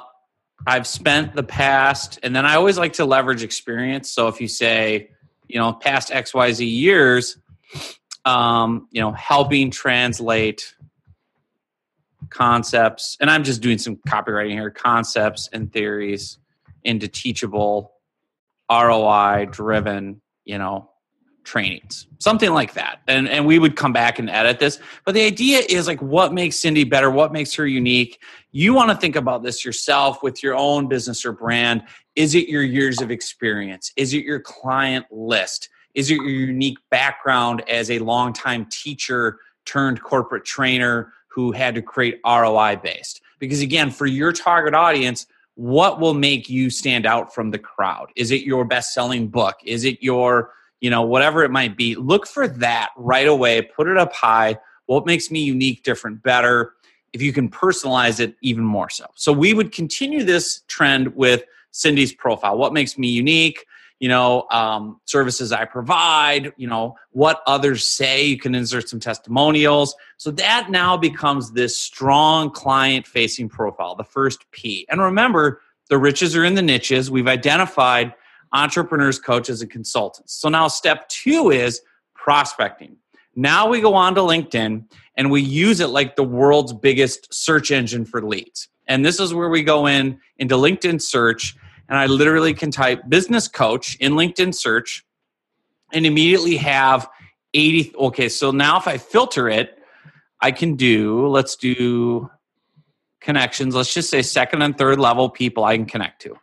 I've 0.66 0.88
spent 0.88 1.36
the 1.36 1.44
past, 1.44 2.20
and 2.24 2.36
then 2.36 2.46
I 2.46 2.56
always 2.56 2.78
like 2.78 2.94
to 2.94 3.06
leverage 3.06 3.44
experience. 3.44 4.10
So 4.12 4.28
if 4.28 4.42
you 4.42 4.48
say, 4.48 5.12
you 5.48 5.60
know, 5.60 5.74
past 5.74 6.10
XYZ 6.10 6.70
years, 6.70 7.38
um, 8.26 8.88
you 8.92 9.00
know, 9.00 9.14
helping 9.14 9.72
translate 9.72 10.76
concepts, 12.30 13.18
and 13.20 13.30
I'm 13.30 13.44
just 13.44 13.62
doing 13.62 13.78
some 13.78 13.98
copywriting 14.08 14.52
here, 14.52 14.70
concepts 14.70 15.50
and 15.54 15.72
theories 15.72 16.38
into 16.84 17.08
teachable, 17.08 17.94
ROI 18.72 19.48
driven, 19.52 20.22
you 20.46 20.58
know, 20.58 20.90
trainings, 21.44 22.08
something 22.20 22.52
like 22.52 22.74
that. 22.74 23.00
And 23.08 23.30
and 23.30 23.46
we 23.46 23.58
would 23.58 23.76
come 23.76 23.94
back 23.94 24.20
and 24.20 24.30
edit 24.30 24.60
this. 24.60 24.80
But 25.06 25.13
the 25.13 25.24
idea 25.24 25.62
is 25.70 25.88
like 25.88 26.02
what 26.02 26.34
makes 26.34 26.58
Cindy 26.58 26.84
better, 26.84 27.10
what 27.10 27.32
makes 27.32 27.54
her 27.56 27.66
unique. 27.66 28.22
You 28.52 28.74
want 28.74 28.92
to 28.92 28.98
think 28.98 29.16
about 29.16 29.44
this 29.44 29.63
yourself 29.63 30.22
with 30.22 30.44
your 30.44 30.56
own 30.56 30.88
business 30.88 31.26
or 31.26 31.32
brand. 31.32 31.84
Is 32.16 32.36
it 32.36 32.50
your 32.50 32.63
years 32.63 33.02
of 33.02 33.12
experience? 33.12 33.94
Is 33.96 34.13
it 34.13 34.26
your 34.26 34.42
client 34.42 35.06
list? 35.10 35.70
Is 35.96 36.12
it 36.12 36.16
your 36.16 36.30
unique 36.30 36.78
background 36.92 37.63
as 37.70 37.90
a 37.90 38.00
longtime 38.00 38.68
teacher 38.70 39.40
turned 39.66 40.02
corporate 40.02 40.46
trainer 40.46 41.13
who 41.38 41.52
had 41.52 41.76
to 41.76 41.84
create 41.84 42.19
ROI 42.26 42.78
based? 42.82 43.21
Because 43.38 43.62
again, 43.62 43.91
for 43.91 44.08
your 44.08 44.32
target 44.32 44.73
audience, 44.73 45.28
what 45.54 46.00
will 46.00 46.15
make 46.15 46.50
you 46.50 46.71
stand 46.71 47.06
out 47.06 47.32
from 47.32 47.52
the 47.52 47.60
crowd? 47.60 48.08
Is 48.15 48.32
it 48.32 48.41
your 48.41 48.65
best 48.65 48.91
selling 48.91 49.28
book? 49.28 49.56
Is 49.63 49.86
it 49.86 50.02
your 50.02 50.52
you 50.80 50.89
know, 50.89 51.02
whatever 51.02 51.43
it 51.43 51.52
might 51.52 51.76
be, 51.76 51.95
look 51.95 52.28
for 52.28 52.47
that 52.47 52.89
right 52.97 53.28
away, 53.28 53.62
put 53.62 53.88
it 53.88 53.97
up 53.97 54.13
high. 54.13 54.58
What 54.86 55.06
makes 55.06 55.32
me 55.32 55.41
unique, 55.41 55.84
different, 55.84 56.21
better? 56.23 56.73
If 57.13 57.21
you 57.21 57.34
can 57.34 57.50
personalize 57.50 58.19
it 58.19 58.36
even 58.41 58.63
more 58.63 58.89
so. 58.89 59.06
So 59.15 59.32
we 59.32 59.54
would 59.54 59.71
continue 59.71 60.23
this 60.23 60.62
trend 60.67 61.15
with 61.15 61.43
Cindy's 61.71 62.13
profile. 62.13 62.58
What 62.58 62.73
makes 62.73 62.97
me 62.97 63.08
unique? 63.08 63.65
You 64.00 64.10
know, 64.10 64.46
um, 64.52 65.02
services 65.06 65.52
I 65.52 65.66
provide, 65.66 66.54
you 66.58 66.68
know, 66.68 66.96
what 67.12 67.42
others 67.48 67.88
say. 67.88 68.26
You 68.26 68.38
can 68.38 68.54
insert 68.54 68.90
some 68.90 69.00
testimonials. 69.00 69.96
So 70.18 70.32
that 70.32 70.70
now 70.70 70.98
becomes 70.98 71.52
this 71.52 71.78
strong 71.78 72.52
client 72.52 73.08
facing 73.08 73.50
profile, 73.50 73.96
the 73.96 74.04
first 74.04 74.50
P. 74.52 74.86
And 74.90 75.02
remember, 75.02 75.62
the 75.90 75.98
riches 75.98 76.36
are 76.36 76.44
in 76.44 76.56
the 76.56 76.62
niches. 76.62 77.10
We've 77.10 77.28
identified 77.28 78.14
entrepreneurs, 78.54 79.20
coaches, 79.20 79.62
and 79.62 79.72
consultants. 79.72 80.34
So 80.34 80.50
now 80.50 80.68
step 80.68 81.08
two 81.10 81.50
is 81.50 81.82
prospecting. 82.14 82.98
Now 83.36 83.68
we 83.68 83.82
go 83.82 83.94
on 83.94 84.16
to 84.16 84.22
LinkedIn 84.22 84.86
and 85.16 85.32
we 85.32 85.42
use 85.42 85.80
it 85.80 85.88
like 85.88 86.16
the 86.16 86.24
world's 86.24 86.74
biggest 86.74 87.34
search 87.34 87.72
engine 87.72 88.06
for 88.06 88.22
leads. 88.22 88.68
And 88.88 89.06
this 89.06 89.20
is 89.20 89.34
where 89.34 89.50
we 89.50 89.64
go 89.64 89.86
in 89.86 90.20
into 90.38 90.56
LinkedIn 90.56 91.02
search 91.02 91.56
and 91.89 91.97
I 91.97 92.06
literally 92.06 92.54
can 92.54 92.71
type 92.71 93.08
business 93.08 93.47
coach 93.47 93.95
in 93.97 94.13
LinkedIn 94.13 94.54
search 94.54 95.06
and 95.93 96.06
immediately 96.06 96.58
have 96.58 97.08
80 97.54 97.95
okay, 97.95 98.30
so 98.30 98.52
now 98.52 98.78
if 98.78 98.88
I 98.88 98.97
filter 98.97 99.50
it, 99.50 99.80
I 100.41 100.52
can 100.52 100.76
do 100.76 101.28
let's 101.28 101.56
do 101.56 102.30
connections. 103.21 103.76
Let's 103.76 103.93
just 103.93 104.10
say 104.10 104.21
second 104.21 104.62
and 104.62 104.78
third 104.78 105.00
level 105.00 105.30
people 105.30 105.63
I 105.63 105.76
can 105.76 105.86
connect 105.86 106.21
to. 106.23 106.36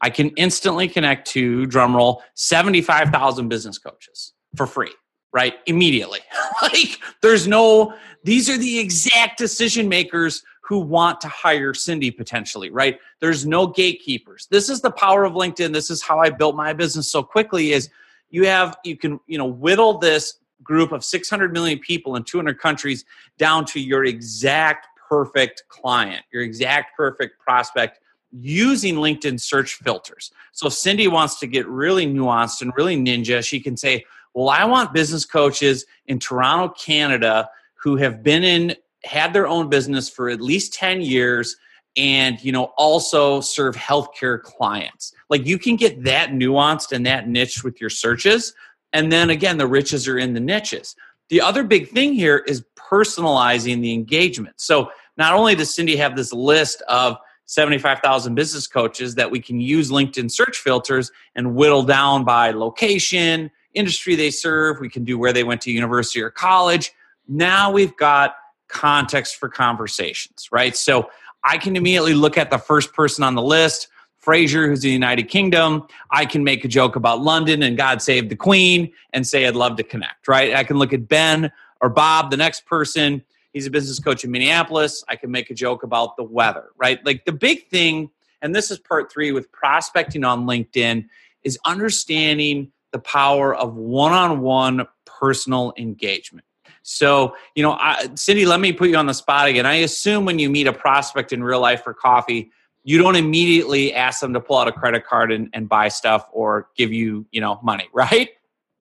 I 0.00 0.10
can 0.10 0.30
instantly 0.30 0.88
connect 0.88 1.28
to 1.28 1.66
drumroll 1.66 2.20
75,000 2.34 3.48
business 3.48 3.78
coaches 3.78 4.32
for 4.56 4.66
free, 4.66 4.92
right? 5.32 5.54
Immediately. 5.66 6.20
like 6.62 6.98
there's 7.22 7.48
no, 7.48 7.94
these 8.24 8.48
are 8.48 8.56
the 8.56 8.78
exact 8.78 9.38
decision 9.38 9.88
makers 9.88 10.42
who 10.68 10.80
want 10.80 11.18
to 11.18 11.28
hire 11.28 11.72
Cindy 11.72 12.10
potentially, 12.10 12.68
right? 12.68 12.98
There's 13.20 13.46
no 13.46 13.66
gatekeepers. 13.66 14.48
This 14.50 14.68
is 14.68 14.82
the 14.82 14.90
power 14.90 15.24
of 15.24 15.32
LinkedIn. 15.32 15.72
This 15.72 15.90
is 15.90 16.02
how 16.02 16.18
I 16.18 16.28
built 16.28 16.56
my 16.56 16.74
business 16.74 17.10
so 17.10 17.22
quickly 17.22 17.72
is 17.72 17.88
you 18.28 18.46
have, 18.46 18.76
you 18.84 18.94
can, 18.94 19.18
you 19.26 19.38
know, 19.38 19.46
whittle 19.46 19.96
this 19.96 20.40
group 20.62 20.92
of 20.92 21.02
600 21.02 21.54
million 21.54 21.78
people 21.78 22.16
in 22.16 22.22
200 22.22 22.58
countries 22.60 23.06
down 23.38 23.64
to 23.64 23.80
your 23.80 24.04
exact 24.04 24.88
perfect 25.08 25.62
client, 25.70 26.22
your 26.30 26.42
exact 26.42 26.94
perfect 26.94 27.40
prospect 27.40 28.00
using 28.30 28.96
LinkedIn 28.96 29.40
search 29.40 29.76
filters. 29.76 30.32
So 30.52 30.68
Cindy 30.68 31.08
wants 31.08 31.40
to 31.40 31.46
get 31.46 31.66
really 31.66 32.06
nuanced 32.06 32.60
and 32.60 32.74
really 32.76 32.94
ninja, 32.94 33.42
she 33.42 33.58
can 33.58 33.74
say, 33.74 34.04
well, 34.34 34.50
I 34.50 34.66
want 34.66 34.92
business 34.92 35.24
coaches 35.24 35.86
in 36.08 36.18
Toronto, 36.18 36.74
Canada, 36.74 37.48
who 37.76 37.96
have 37.96 38.22
been 38.22 38.44
in, 38.44 38.76
had 39.04 39.32
their 39.32 39.46
own 39.46 39.68
business 39.68 40.08
for 40.08 40.28
at 40.28 40.40
least 40.40 40.74
10 40.74 41.00
years 41.00 41.56
and 41.96 42.42
you 42.44 42.52
know 42.52 42.64
also 42.76 43.40
serve 43.40 43.74
healthcare 43.74 44.40
clients 44.42 45.12
like 45.30 45.46
you 45.46 45.58
can 45.58 45.76
get 45.76 46.04
that 46.04 46.30
nuanced 46.30 46.92
and 46.92 47.06
that 47.06 47.28
niche 47.28 47.64
with 47.64 47.80
your 47.80 47.90
searches 47.90 48.54
and 48.92 49.10
then 49.10 49.30
again 49.30 49.56
the 49.56 49.66
riches 49.66 50.06
are 50.06 50.18
in 50.18 50.34
the 50.34 50.40
niches 50.40 50.94
the 51.28 51.40
other 51.40 51.62
big 51.62 51.88
thing 51.88 52.12
here 52.12 52.38
is 52.46 52.64
personalizing 52.76 53.80
the 53.80 53.92
engagement 53.92 54.60
so 54.60 54.90
not 55.16 55.32
only 55.32 55.54
does 55.54 55.74
cindy 55.74 55.96
have 55.96 56.14
this 56.14 56.32
list 56.32 56.82
of 56.88 57.16
75,000 57.48 58.34
business 58.34 58.66
coaches 58.66 59.14
that 59.14 59.30
we 59.30 59.40
can 59.40 59.58
use 59.58 59.90
LinkedIn 59.90 60.30
search 60.30 60.58
filters 60.58 61.10
and 61.34 61.54
whittle 61.54 61.82
down 61.82 62.22
by 62.22 62.50
location, 62.50 63.50
industry 63.72 64.14
they 64.16 64.30
serve. 64.30 64.80
We 64.80 64.90
can 64.90 65.02
do 65.02 65.18
where 65.18 65.32
they 65.32 65.44
went 65.44 65.62
to 65.62 65.72
university 65.72 66.20
or 66.20 66.30
college. 66.30 66.92
Now 67.26 67.72
we've 67.72 67.96
got 67.96 68.34
context 68.68 69.36
for 69.36 69.48
conversations, 69.48 70.48
right? 70.52 70.76
So 70.76 71.10
I 71.44 71.58
can 71.58 71.76
immediately 71.76 72.14
look 72.14 72.36
at 72.36 72.50
the 72.50 72.58
first 72.58 72.92
person 72.92 73.24
on 73.24 73.34
the 73.34 73.42
list, 73.42 73.88
Fraser, 74.18 74.68
who's 74.68 74.84
in 74.84 74.88
the 74.88 74.92
United 74.92 75.24
Kingdom. 75.24 75.86
I 76.10 76.26
can 76.26 76.44
make 76.44 76.64
a 76.64 76.68
joke 76.68 76.96
about 76.96 77.22
London 77.22 77.62
and 77.62 77.76
God 77.76 78.02
Save 78.02 78.28
the 78.28 78.36
Queen 78.36 78.92
and 79.12 79.26
say 79.26 79.46
I'd 79.46 79.56
love 79.56 79.76
to 79.76 79.82
connect, 79.82 80.28
right? 80.28 80.54
I 80.54 80.64
can 80.64 80.78
look 80.78 80.92
at 80.92 81.08
Ben 81.08 81.50
or 81.80 81.88
Bob, 81.88 82.30
the 82.30 82.36
next 82.36 82.66
person, 82.66 83.22
He's 83.52 83.66
a 83.66 83.70
business 83.70 83.98
coach 83.98 84.24
in 84.24 84.30
Minneapolis. 84.30 85.02
I 85.08 85.16
can 85.16 85.30
make 85.30 85.50
a 85.50 85.54
joke 85.54 85.82
about 85.82 86.16
the 86.16 86.22
weather, 86.22 86.66
right? 86.76 87.04
Like 87.04 87.24
the 87.24 87.32
big 87.32 87.66
thing, 87.68 88.10
and 88.42 88.54
this 88.54 88.70
is 88.70 88.78
part 88.78 89.10
three 89.10 89.32
with 89.32 89.50
prospecting 89.52 90.22
on 90.22 90.46
LinkedIn, 90.46 91.06
is 91.42 91.58
understanding 91.64 92.70
the 92.92 92.98
power 92.98 93.54
of 93.54 93.74
one 93.74 94.12
on 94.12 94.40
one 94.40 94.86
personal 95.06 95.72
engagement. 95.76 96.46
So, 96.88 97.36
you 97.54 97.62
know, 97.62 97.72
I, 97.72 98.08
Cindy, 98.14 98.46
let 98.46 98.60
me 98.60 98.72
put 98.72 98.88
you 98.88 98.96
on 98.96 99.04
the 99.04 99.12
spot 99.12 99.46
again. 99.46 99.66
I 99.66 99.74
assume 99.74 100.24
when 100.24 100.38
you 100.38 100.48
meet 100.48 100.66
a 100.66 100.72
prospect 100.72 101.34
in 101.34 101.44
real 101.44 101.60
life 101.60 101.84
for 101.84 101.92
coffee, 101.92 102.50
you 102.82 102.96
don't 102.96 103.14
immediately 103.14 103.92
ask 103.92 104.20
them 104.20 104.32
to 104.32 104.40
pull 104.40 104.56
out 104.56 104.68
a 104.68 104.72
credit 104.72 105.04
card 105.04 105.30
and, 105.30 105.50
and 105.52 105.68
buy 105.68 105.88
stuff 105.88 106.26
or 106.32 106.70
give 106.78 106.90
you, 106.90 107.26
you 107.30 107.42
know, 107.42 107.60
money, 107.62 107.88
right? 107.92 108.30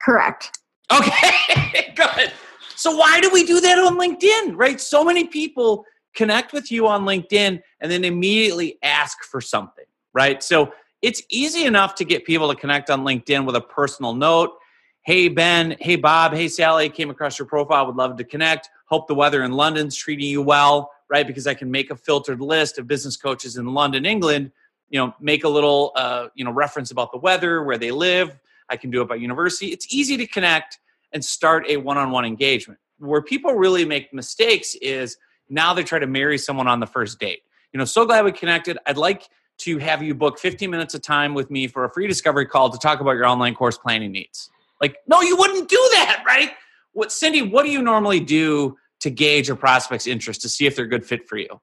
Correct. 0.02 0.58
Okay, 0.90 1.92
good. 1.96 2.32
So 2.78 2.96
why 2.96 3.20
do 3.20 3.30
we 3.30 3.44
do 3.44 3.60
that 3.60 3.78
on 3.78 3.98
LinkedIn, 4.00 4.54
right? 4.56 4.80
So 4.80 5.04
many 5.04 5.26
people 5.26 5.84
connect 6.16 6.54
with 6.54 6.72
you 6.72 6.88
on 6.88 7.04
LinkedIn 7.04 7.62
and 7.82 7.92
then 7.92 8.06
immediately 8.06 8.78
ask 8.84 9.22
for 9.26 9.42
something, 9.42 9.86
right? 10.14 10.42
So 10.42 10.72
it's 11.02 11.22
easy 11.30 11.66
enough 11.66 11.94
to 11.96 12.06
get 12.06 12.24
people 12.24 12.48
to 12.48 12.56
connect 12.56 12.90
on 12.90 13.02
LinkedIn 13.02 13.46
with 13.46 13.58
a 13.58 13.62
personal 13.62 14.14
note. 14.14 14.52
Hey, 15.08 15.30
Ben. 15.30 15.78
Hey, 15.80 15.96
Bob. 15.96 16.34
Hey, 16.34 16.50
Sally. 16.50 16.90
Came 16.90 17.10
across 17.10 17.40
your 17.40 17.46
profile. 17.46 17.86
Would 17.86 17.96
love 17.96 18.18
to 18.18 18.26
connect. 18.26 18.70
Hope 18.88 19.08
the 19.08 19.16
weather 19.16 19.42
in 19.42 19.54
London's 19.54 19.96
treating 19.96 20.26
you 20.26 20.42
well, 20.42 20.92
right? 21.10 21.26
Because 21.26 21.48
I 21.48 21.54
can 21.54 21.72
make 21.72 21.92
a 21.92 21.96
filtered 21.96 22.42
list 22.42 22.78
of 22.78 22.90
business 22.90 23.16
coaches 23.16 23.56
in 23.56 23.74
London, 23.74 24.06
England. 24.06 24.52
You 24.90 25.00
know, 25.00 25.16
make 25.22 25.46
a 25.46 25.48
little, 25.48 25.94
uh, 25.96 26.28
you 26.36 26.44
know, 26.44 26.52
reference 26.52 26.92
about 26.92 27.14
the 27.14 27.20
weather, 27.20 27.64
where 27.64 27.78
they 27.78 27.90
live. 27.90 28.38
I 28.68 28.76
can 28.76 28.92
do 28.92 29.02
it 29.02 29.08
by 29.08 29.16
university. 29.16 29.68
It's 29.68 29.94
easy 29.94 30.18
to 30.18 30.28
connect 30.28 30.80
and 31.14 31.24
start 31.24 31.64
a 31.70 31.78
one-on-one 31.78 32.26
engagement. 32.26 32.78
Where 33.00 33.22
people 33.22 33.54
really 33.54 33.86
make 33.86 34.14
mistakes 34.14 34.76
is 34.82 35.16
now 35.48 35.74
they 35.74 35.86
try 35.86 36.00
to 36.00 36.08
marry 36.08 36.38
someone 36.38 36.68
on 36.68 36.82
the 36.82 36.86
first 36.86 37.18
date. 37.18 37.44
You 37.72 37.78
know, 37.78 37.86
so 37.86 38.06
glad 38.06 38.26
we 38.26 38.34
connected. 38.34 38.78
I'd 38.86 38.98
like 38.98 39.30
to 39.60 39.78
have 39.78 40.04
you 40.04 40.14
book 40.14 40.38
15 40.38 40.70
minutes 40.70 40.96
of 40.96 41.02
time 41.02 41.34
with 41.34 41.50
me 41.50 41.68
for 41.68 41.86
a 41.86 41.90
free 41.90 42.08
discovery 42.08 42.46
call 42.46 42.70
to 42.72 42.78
talk 42.78 43.00
about 43.00 43.12
your 43.12 43.26
online 43.26 43.56
course 43.56 43.78
planning 43.78 44.12
needs. 44.12 44.52
Like, 44.82 44.98
no, 45.08 45.22
you 45.22 45.36
wouldn't 45.38 45.70
do 45.70 45.90
that, 45.94 46.24
right? 46.26 46.52
What 46.94 47.12
Cindy, 47.12 47.42
what 47.42 47.64
do 47.64 47.72
you 47.72 47.82
normally 47.82 48.20
do 48.20 48.78
to 49.02 49.10
gauge 49.10 49.50
a 49.50 49.56
prospect's 49.56 50.08
interest 50.08 50.42
to 50.42 50.50
see 50.50 50.66
if 50.66 50.76
they're 50.76 50.86
a 50.86 50.90
good 50.90 51.06
fit 51.06 51.28
for 51.28 51.38
you? 51.38 51.60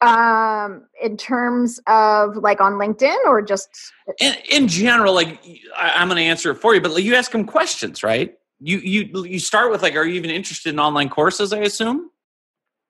um 0.00 0.86
in 1.02 1.16
terms 1.16 1.80
of 1.88 2.36
like 2.36 2.60
on 2.60 2.74
linkedin 2.74 3.16
or 3.26 3.42
just 3.42 3.68
in, 4.20 4.34
in 4.48 4.68
general 4.68 5.12
like 5.12 5.42
I, 5.76 6.00
am 6.00 6.08
going 6.08 6.18
to 6.18 6.22
answer 6.22 6.52
it 6.52 6.56
for 6.56 6.72
you 6.74 6.80
but 6.80 6.92
like, 6.92 7.02
you 7.02 7.16
ask 7.16 7.32
them 7.32 7.44
questions 7.44 8.04
right 8.04 8.34
you 8.60 8.78
you 8.78 9.24
you 9.24 9.40
start 9.40 9.72
with 9.72 9.82
like 9.82 9.96
are 9.96 10.04
you 10.04 10.14
even 10.14 10.30
interested 10.30 10.72
in 10.72 10.78
online 10.78 11.08
courses 11.08 11.52
i 11.52 11.58
assume 11.58 12.10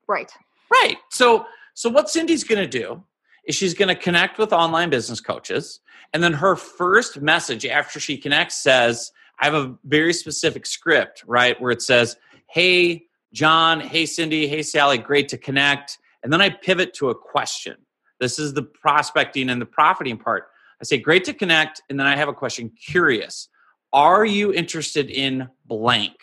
right 0.06 0.30
right 0.70 0.98
so 1.10 1.46
so 1.72 1.88
what 1.88 2.10
cindy's 2.10 2.44
going 2.44 2.60
to 2.60 2.66
do 2.66 3.02
is 3.48 3.56
she's 3.56 3.74
going 3.74 3.88
to 3.88 4.00
connect 4.00 4.38
with 4.38 4.52
online 4.52 4.90
business 4.90 5.20
coaches 5.20 5.80
and 6.12 6.22
then 6.22 6.32
her 6.32 6.54
first 6.54 7.20
message 7.20 7.66
after 7.66 7.98
she 7.98 8.16
connects 8.16 8.62
says 8.62 9.10
i 9.40 9.44
have 9.44 9.54
a 9.54 9.74
very 9.84 10.12
specific 10.12 10.64
script 10.64 11.24
right 11.26 11.60
where 11.60 11.72
it 11.72 11.82
says 11.82 12.16
hey 12.48 13.04
john 13.32 13.80
hey 13.80 14.06
cindy 14.06 14.46
hey 14.46 14.62
sally 14.62 14.98
great 14.98 15.28
to 15.28 15.36
connect 15.36 15.98
and 16.22 16.32
then 16.32 16.40
I 16.40 16.50
pivot 16.50 16.94
to 16.94 17.10
a 17.10 17.14
question. 17.14 17.76
This 18.20 18.38
is 18.38 18.54
the 18.54 18.62
prospecting 18.62 19.50
and 19.50 19.60
the 19.60 19.66
profiting 19.66 20.18
part. 20.18 20.48
I 20.80 20.84
say, 20.84 20.98
great 20.98 21.24
to 21.24 21.32
connect. 21.32 21.82
And 21.88 21.98
then 21.98 22.06
I 22.06 22.16
have 22.16 22.28
a 22.28 22.34
question 22.34 22.70
curious. 22.70 23.48
Are 23.92 24.24
you 24.24 24.52
interested 24.52 25.10
in 25.10 25.48
blank? 25.66 26.14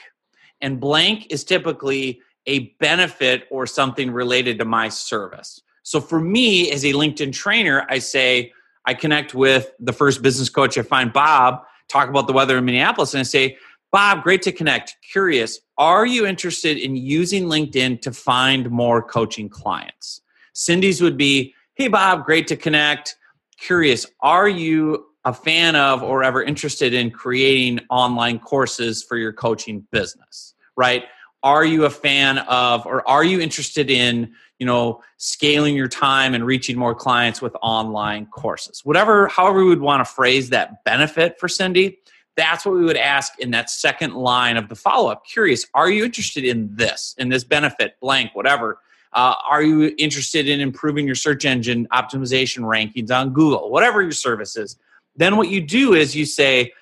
and 0.62 0.80
blank 0.80 1.28
is 1.32 1.44
typically 1.44 2.22
a 2.48 2.70
benefit 2.80 3.46
or 3.52 3.68
something 3.68 4.10
related 4.10 4.58
to 4.58 4.66
my 4.66 4.88
service. 4.88 5.62
So 5.86 6.02
for 6.02 6.20
me 6.20 6.72
as 6.72 6.84
a 6.84 6.94
LinkedIn 6.94 7.32
trainer, 7.32 7.86
I 7.90 8.00
say 8.00 8.52
I 8.86 8.96
connect 8.96 9.36
with 9.36 9.72
the 9.80 9.94
first 9.94 10.24
business 10.24 10.50
coach 10.50 10.80
I 10.80 10.82
find, 10.82 11.14
Bob, 11.14 11.62
talk 11.90 12.10
about 12.10 12.26
the 12.26 12.34
weather 12.34 12.58
in 12.58 12.66
Minneapolis, 12.66 13.14
and 13.14 13.20
I 13.20 13.24
say, 13.24 13.58
Bob, 13.92 14.24
great 14.24 14.42
to 14.42 14.52
connect. 14.52 14.98
Curious, 15.12 15.60
are 15.78 16.08
you 16.08 16.26
interested 16.26 16.78
in 16.78 16.96
using 16.96 17.46
LinkedIn 17.46 18.02
to 18.02 18.12
find 18.12 18.72
more 18.72 19.00
coaching 19.00 19.48
clients? 19.48 20.22
Cindy's 20.54 21.02
would 21.02 21.18
be, 21.18 21.54
Hey, 21.76 21.88
Bob, 21.88 22.26
great 22.26 22.48
to 22.48 22.56
connect. 22.56 23.16
Curious, 23.60 24.08
are 24.22 24.50
you 24.50 25.06
a 25.24 25.34
fan 25.34 25.76
of 25.76 26.02
or 26.02 26.24
ever 26.24 26.42
interested 26.42 26.96
in 26.96 27.12
creating 27.12 27.80
online 27.92 28.40
courses 28.40 29.04
for 29.04 29.18
your 29.18 29.34
coaching 29.34 29.86
business? 29.92 30.56
Right? 30.76 31.04
Are 31.44 31.64
you 31.64 31.86
a 31.86 31.92
fan 31.92 32.40
of 32.40 32.88
or 32.88 33.08
are 33.08 33.24
you 33.24 33.40
interested 33.40 33.92
in 33.92 34.34
you 34.60 34.66
know 34.66 35.02
scaling 35.18 35.76
your 35.76 35.88
time 35.88 36.34
and 36.34 36.46
reaching 36.46 36.78
more 36.78 36.96
clients 36.96 37.42
with 37.42 37.56
online 37.62 38.26
courses. 38.28 38.82
Whatever 38.84 39.28
however 39.28 39.60
we 39.60 39.70
would 39.70 39.82
want 39.82 40.06
to 40.06 40.12
phrase 40.12 40.50
that 40.50 40.84
benefit 40.84 41.40
for 41.40 41.48
cindy 41.48 42.00
that's 42.38 42.66
what 42.66 42.76
we 42.76 42.84
would 42.84 42.98
ask 42.98 43.40
in 43.40 43.52
that 43.52 43.70
second 43.70 44.14
line 44.14 44.58
of 44.58 44.68
the 44.68 44.76
follow-up. 44.76 45.26
Curious 45.26 45.66
are 45.74 45.90
you 45.90 46.06
interested 46.06 46.44
in 46.44 46.70
this 46.76 47.16
in 47.18 47.30
this 47.30 47.44
benefit 47.44 47.96
blank 48.02 48.32
whatever? 48.34 48.80
Uh, 49.14 49.34
are 49.50 49.64
you 49.64 49.96
interested 49.98 50.50
in 50.50 50.60
improving 50.60 51.06
your 51.06 51.16
search 51.16 51.46
engine 51.46 51.88
optimization 51.94 52.60
rankings 52.64 53.12
on 53.12 53.32
google 53.32 53.70
whatever 53.72 54.02
your 54.02 54.12
service 54.12 54.58
is 54.58 54.78
then 55.16 55.38
what 55.38 55.48
you 55.48 55.62
do 55.62 55.94
is 55.94 56.14
you 56.14 56.26
say 56.26 56.74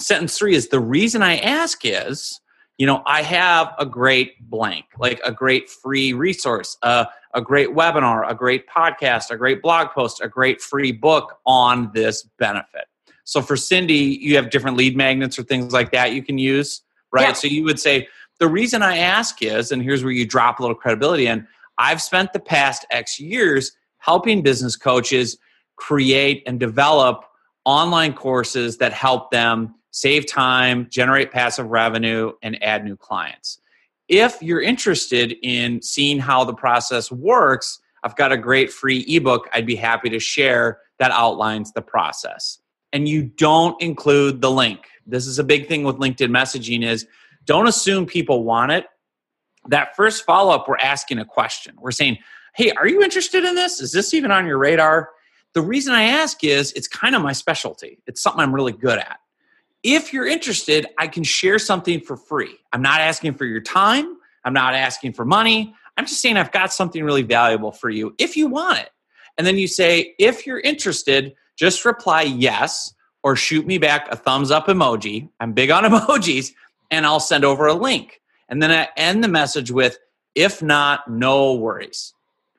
sentence 0.00 0.36
three 0.36 0.56
is 0.56 0.68
the 0.70 0.80
reason 0.80 1.22
i 1.22 1.36
ask 1.36 1.82
is 1.84 2.40
you 2.78 2.86
know 2.86 3.02
i 3.06 3.22
have 3.22 3.72
a 3.78 3.86
great 3.86 4.48
blank 4.48 4.84
like 4.98 5.20
a 5.24 5.32
great 5.32 5.68
free 5.68 6.12
resource 6.12 6.76
uh, 6.82 7.04
a 7.34 7.40
great 7.40 7.70
webinar 7.70 8.28
a 8.28 8.34
great 8.34 8.68
podcast 8.68 9.30
a 9.30 9.36
great 9.36 9.62
blog 9.62 9.88
post 9.90 10.20
a 10.20 10.28
great 10.28 10.60
free 10.60 10.92
book 10.92 11.38
on 11.46 11.90
this 11.94 12.24
benefit 12.38 12.86
so 13.24 13.40
for 13.40 13.56
cindy 13.56 14.18
you 14.20 14.36
have 14.36 14.50
different 14.50 14.76
lead 14.76 14.96
magnets 14.96 15.38
or 15.38 15.42
things 15.42 15.72
like 15.72 15.92
that 15.92 16.12
you 16.12 16.22
can 16.22 16.38
use 16.38 16.82
right 17.12 17.28
yeah. 17.28 17.32
so 17.32 17.46
you 17.46 17.64
would 17.64 17.78
say 17.78 18.08
the 18.40 18.48
reason 18.48 18.82
i 18.82 18.96
ask 18.96 19.42
is 19.42 19.70
and 19.70 19.82
here's 19.82 20.02
where 20.02 20.12
you 20.12 20.26
drop 20.26 20.58
a 20.58 20.62
little 20.62 20.76
credibility 20.76 21.26
in 21.26 21.46
i've 21.78 22.02
spent 22.02 22.32
the 22.32 22.40
past 22.40 22.84
x 22.90 23.20
years 23.20 23.72
helping 23.98 24.42
business 24.42 24.76
coaches 24.76 25.38
create 25.76 26.42
and 26.46 26.60
develop 26.60 27.24
online 27.64 28.12
courses 28.12 28.76
that 28.78 28.92
help 28.92 29.30
them 29.30 29.74
save 29.94 30.26
time, 30.26 30.88
generate 30.90 31.30
passive 31.30 31.68
revenue, 31.68 32.32
and 32.42 32.60
add 32.64 32.84
new 32.84 32.96
clients. 32.96 33.60
If 34.08 34.42
you're 34.42 34.60
interested 34.60 35.36
in 35.40 35.82
seeing 35.82 36.18
how 36.18 36.42
the 36.42 36.52
process 36.52 37.12
works, 37.12 37.78
I've 38.02 38.16
got 38.16 38.32
a 38.32 38.36
great 38.36 38.72
free 38.72 39.04
ebook 39.06 39.48
I'd 39.52 39.66
be 39.66 39.76
happy 39.76 40.10
to 40.10 40.18
share 40.18 40.80
that 40.98 41.12
outlines 41.12 41.72
the 41.72 41.80
process. 41.80 42.58
And 42.92 43.08
you 43.08 43.22
don't 43.22 43.80
include 43.80 44.40
the 44.40 44.50
link. 44.50 44.80
This 45.06 45.28
is 45.28 45.38
a 45.38 45.44
big 45.44 45.68
thing 45.68 45.84
with 45.84 45.96
LinkedIn 45.96 46.30
messaging 46.30 46.84
is 46.84 47.06
don't 47.44 47.68
assume 47.68 48.04
people 48.04 48.42
want 48.42 48.72
it. 48.72 48.86
That 49.68 49.94
first 49.94 50.24
follow-up 50.24 50.66
we're 50.66 50.76
asking 50.78 51.20
a 51.20 51.24
question. 51.24 51.76
We're 51.78 51.92
saying, 51.92 52.18
"Hey, 52.56 52.72
are 52.72 52.88
you 52.88 53.00
interested 53.00 53.44
in 53.44 53.54
this? 53.54 53.80
Is 53.80 53.92
this 53.92 54.12
even 54.12 54.32
on 54.32 54.44
your 54.44 54.58
radar?" 54.58 55.10
The 55.52 55.62
reason 55.62 55.94
I 55.94 56.02
ask 56.02 56.42
is 56.42 56.72
it's 56.72 56.88
kind 56.88 57.14
of 57.14 57.22
my 57.22 57.32
specialty. 57.32 58.02
It's 58.08 58.20
something 58.20 58.40
I'm 58.40 58.52
really 58.52 58.72
good 58.72 58.98
at 58.98 59.18
if 59.84 60.12
you're 60.12 60.26
interested, 60.26 60.86
I 60.98 61.06
can 61.06 61.22
share 61.22 61.58
something 61.58 62.00
for 62.00 62.16
free. 62.16 62.56
I'm 62.72 62.82
not 62.82 63.00
asking 63.00 63.34
for 63.34 63.44
your 63.44 63.60
time, 63.60 64.16
I'm 64.44 64.54
not 64.54 64.74
asking 64.74 65.12
for 65.12 65.24
money. 65.24 65.74
I'm 65.96 66.06
just 66.06 66.20
saying 66.20 66.36
I've 66.36 66.50
got 66.50 66.72
something 66.72 67.04
really 67.04 67.22
valuable 67.22 67.70
for 67.70 67.88
you 67.88 68.14
if 68.18 68.36
you 68.36 68.48
want 68.48 68.78
it. 68.78 68.90
And 69.38 69.46
then 69.46 69.56
you 69.56 69.68
say, 69.68 70.14
if 70.18 70.46
you're 70.46 70.60
interested, 70.60 71.34
just 71.56 71.84
reply 71.84 72.22
yes 72.22 72.92
or 73.22 73.36
shoot 73.36 73.66
me 73.66 73.78
back 73.78 74.08
a 74.10 74.16
thumbs 74.16 74.50
up 74.50 74.66
emoji. 74.66 75.28
I'm 75.38 75.52
big 75.52 75.70
on 75.70 75.84
emojis, 75.90 76.52
and 76.90 77.06
I'll 77.06 77.20
send 77.20 77.44
over 77.44 77.66
a 77.66 77.74
link. 77.74 78.20
And 78.48 78.62
then 78.62 78.70
I 78.70 78.88
end 78.96 79.22
the 79.22 79.28
message 79.28 79.70
with, 79.70 79.98
if 80.34 80.62
not, 80.62 81.08
no 81.08 81.54
worries. 81.54 82.12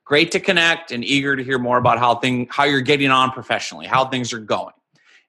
Great 0.06 0.32
to 0.32 0.40
connect 0.40 0.92
and 0.92 1.04
eager 1.04 1.36
to 1.36 1.44
hear 1.44 1.60
more 1.60 1.78
about 1.78 1.98
how 1.98 2.16
thing 2.16 2.48
how 2.50 2.64
you're 2.64 2.82
getting 2.82 3.10
on 3.10 3.32
professionally, 3.32 3.88
how 3.88 4.06
things 4.06 4.32
are 4.34 4.40
going. 4.40 4.74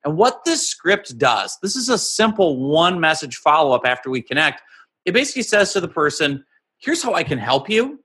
And 0.05 0.17
what 0.17 0.45
this 0.45 0.67
script 0.67 1.19
does, 1.19 1.59
this 1.63 1.77
is 1.77 1.89
a 1.89 1.99
simple 1.99 2.59
one 2.59 3.01
message 3.01 3.37
follow 3.37 3.75
up 3.75 3.83
after 3.85 4.11
we 4.11 4.23
connect. 4.23 4.63
It 5.05 5.13
basically 5.13 5.43
says 5.43 5.73
to 5.73 5.81
the 5.81 5.89
person, 5.89 6.45
here's 6.79 7.03
how 7.03 7.15
I 7.15 7.25
can 7.25 7.39
help 7.39 7.69
you. 7.69 8.01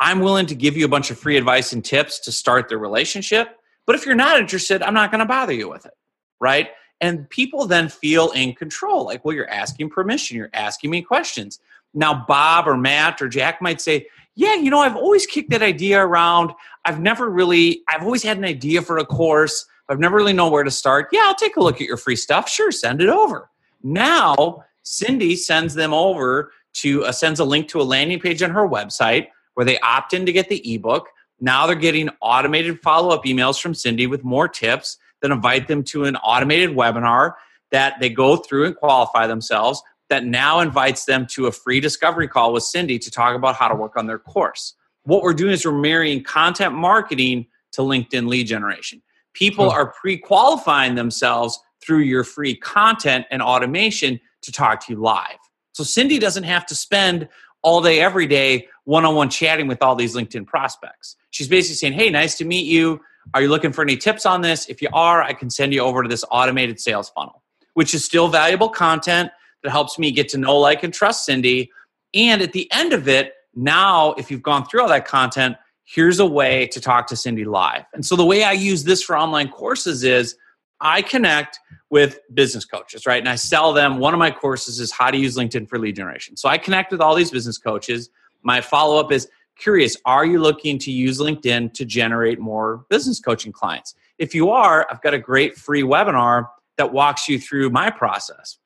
I'm 0.00 0.20
willing 0.20 0.46
to 0.46 0.54
give 0.54 0.76
you 0.76 0.84
a 0.84 0.88
bunch 0.88 1.10
of 1.10 1.18
free 1.18 1.36
advice 1.36 1.72
and 1.72 1.84
tips 1.84 2.20
to 2.20 2.32
start 2.32 2.68
the 2.68 2.78
relationship. 2.78 3.48
But 3.86 3.96
if 3.96 4.04
you're 4.04 4.14
not 4.14 4.38
interested, 4.38 4.82
I'm 4.82 4.94
not 4.94 5.10
going 5.10 5.20
to 5.20 5.26
bother 5.26 5.52
you 5.52 5.68
with 5.68 5.86
it. 5.86 5.94
Right. 6.40 6.68
And 7.00 7.28
people 7.30 7.66
then 7.66 7.88
feel 7.88 8.30
in 8.32 8.54
control. 8.54 9.04
Like, 9.04 9.24
well, 9.24 9.34
you're 9.34 9.48
asking 9.48 9.90
permission, 9.90 10.36
you're 10.36 10.50
asking 10.52 10.90
me 10.90 11.02
questions. 11.02 11.58
Now, 11.94 12.24
Bob 12.28 12.68
or 12.68 12.76
Matt 12.76 13.22
or 13.22 13.28
Jack 13.28 13.62
might 13.62 13.80
say, 13.80 14.06
yeah, 14.34 14.54
you 14.54 14.70
know, 14.70 14.80
I've 14.80 14.96
always 14.96 15.26
kicked 15.26 15.50
that 15.50 15.62
idea 15.62 16.00
around. 16.00 16.52
I've 16.84 17.00
never 17.00 17.28
really, 17.28 17.82
I've 17.88 18.02
always 18.02 18.22
had 18.22 18.38
an 18.38 18.44
idea 18.44 18.82
for 18.82 18.98
a 18.98 19.04
course. 19.04 19.66
I've 19.88 19.98
never 19.98 20.16
really 20.16 20.32
know 20.32 20.50
where 20.50 20.64
to 20.64 20.70
start. 20.70 21.08
Yeah, 21.12 21.22
I'll 21.24 21.34
take 21.34 21.56
a 21.56 21.60
look 21.60 21.80
at 21.80 21.86
your 21.86 21.96
free 21.96 22.16
stuff. 22.16 22.48
Sure, 22.48 22.70
send 22.70 23.00
it 23.00 23.08
over. 23.08 23.50
Now, 23.82 24.64
Cindy 24.82 25.36
sends 25.36 25.74
them 25.74 25.94
over 25.94 26.52
to 26.74 27.04
uh, 27.04 27.12
sends 27.12 27.40
a 27.40 27.44
link 27.44 27.68
to 27.68 27.80
a 27.80 27.82
landing 27.84 28.20
page 28.20 28.42
on 28.42 28.50
her 28.50 28.68
website 28.68 29.28
where 29.54 29.64
they 29.64 29.78
opt 29.80 30.12
in 30.14 30.26
to 30.26 30.32
get 30.32 30.48
the 30.48 30.74
ebook. 30.74 31.08
Now 31.40 31.66
they're 31.66 31.76
getting 31.76 32.10
automated 32.20 32.80
follow 32.82 33.14
up 33.14 33.24
emails 33.24 33.60
from 33.60 33.74
Cindy 33.74 34.06
with 34.06 34.24
more 34.24 34.48
tips 34.48 34.98
that 35.20 35.30
invite 35.30 35.68
them 35.68 35.82
to 35.84 36.04
an 36.04 36.16
automated 36.16 36.70
webinar 36.70 37.34
that 37.70 37.94
they 38.00 38.08
go 38.08 38.36
through 38.36 38.66
and 38.66 38.76
qualify 38.76 39.26
themselves. 39.26 39.82
That 40.10 40.24
now 40.24 40.60
invites 40.60 41.04
them 41.04 41.26
to 41.32 41.46
a 41.46 41.52
free 41.52 41.80
discovery 41.80 42.28
call 42.28 42.54
with 42.54 42.62
Cindy 42.62 42.98
to 42.98 43.10
talk 43.10 43.36
about 43.36 43.56
how 43.56 43.68
to 43.68 43.74
work 43.74 43.96
on 43.96 44.06
their 44.06 44.18
course. 44.18 44.74
What 45.02 45.22
we're 45.22 45.34
doing 45.34 45.52
is 45.52 45.66
we're 45.66 45.72
marrying 45.72 46.22
content 46.22 46.74
marketing 46.74 47.46
to 47.72 47.82
LinkedIn 47.82 48.26
lead 48.26 48.46
generation. 48.46 49.02
People 49.38 49.70
are 49.70 49.92
pre 49.92 50.18
qualifying 50.18 50.96
themselves 50.96 51.60
through 51.80 52.00
your 52.00 52.24
free 52.24 52.56
content 52.56 53.24
and 53.30 53.40
automation 53.40 54.18
to 54.42 54.50
talk 54.50 54.84
to 54.84 54.92
you 54.92 55.00
live. 55.00 55.38
So 55.72 55.84
Cindy 55.84 56.18
doesn't 56.18 56.42
have 56.42 56.66
to 56.66 56.74
spend 56.74 57.28
all 57.62 57.80
day, 57.80 58.00
every 58.00 58.26
day, 58.26 58.66
one 58.82 59.04
on 59.04 59.14
one 59.14 59.30
chatting 59.30 59.68
with 59.68 59.80
all 59.80 59.94
these 59.94 60.16
LinkedIn 60.16 60.44
prospects. 60.44 61.14
She's 61.30 61.46
basically 61.46 61.76
saying, 61.76 61.92
Hey, 61.92 62.10
nice 62.10 62.36
to 62.38 62.44
meet 62.44 62.66
you. 62.66 63.00
Are 63.32 63.40
you 63.40 63.48
looking 63.48 63.72
for 63.72 63.82
any 63.82 63.96
tips 63.96 64.26
on 64.26 64.40
this? 64.40 64.68
If 64.68 64.82
you 64.82 64.88
are, 64.92 65.22
I 65.22 65.34
can 65.34 65.50
send 65.50 65.72
you 65.72 65.82
over 65.82 66.02
to 66.02 66.08
this 66.08 66.24
automated 66.32 66.80
sales 66.80 67.10
funnel, 67.10 67.44
which 67.74 67.94
is 67.94 68.04
still 68.04 68.26
valuable 68.26 68.68
content 68.68 69.30
that 69.62 69.70
helps 69.70 70.00
me 70.00 70.10
get 70.10 70.28
to 70.30 70.38
know, 70.38 70.58
like, 70.58 70.82
and 70.82 70.92
trust 70.92 71.26
Cindy. 71.26 71.70
And 72.12 72.42
at 72.42 72.52
the 72.52 72.68
end 72.72 72.92
of 72.92 73.06
it, 73.06 73.34
now, 73.54 74.14
if 74.14 74.30
you've 74.30 74.42
gone 74.42 74.64
through 74.66 74.82
all 74.82 74.88
that 74.88 75.06
content, 75.06 75.56
here's 75.90 76.18
a 76.18 76.26
way 76.26 76.66
to 76.66 76.80
talk 76.80 77.06
to 77.06 77.16
Cindy 77.16 77.46
live. 77.46 77.84
And 77.94 78.04
so 78.04 78.14
the 78.14 78.24
way 78.24 78.44
I 78.44 78.52
use 78.52 78.84
this 78.84 79.02
for 79.02 79.16
online 79.16 79.48
courses 79.48 80.04
is 80.04 80.36
I 80.80 81.00
connect 81.00 81.58
with 81.88 82.20
business 82.34 82.66
coaches, 82.66 83.06
right? 83.06 83.18
And 83.18 83.28
I 83.28 83.36
sell 83.36 83.72
them. 83.72 83.98
One 83.98 84.12
of 84.12 84.18
my 84.18 84.30
courses 84.30 84.80
is 84.80 84.92
how 84.92 85.10
to 85.10 85.16
use 85.16 85.36
LinkedIn 85.36 85.66
for 85.66 85.78
lead 85.78 85.96
generation. 85.96 86.36
So 86.36 86.48
I 86.48 86.58
connect 86.58 86.92
with 86.92 87.00
all 87.00 87.14
these 87.14 87.30
business 87.30 87.56
coaches. 87.56 88.10
My 88.42 88.60
follow 88.60 89.00
up 89.00 89.10
is 89.10 89.28
curious, 89.58 89.96
are 90.04 90.26
you 90.26 90.40
looking 90.40 90.78
to 90.78 90.92
use 90.92 91.20
LinkedIn 91.20 91.72
to 91.72 91.84
generate 91.86 92.38
more 92.38 92.84
business 92.90 93.18
coaching 93.18 93.50
clients? 93.50 93.94
If 94.18 94.34
you 94.34 94.50
are, 94.50 94.86
I've 94.90 95.00
got 95.00 95.14
a 95.14 95.18
great 95.18 95.56
free 95.56 95.82
webinar 95.82 96.48
that 96.76 96.92
walks 96.92 97.30
you 97.30 97.40
through 97.40 97.70
my 97.70 97.90
process. 97.90 98.58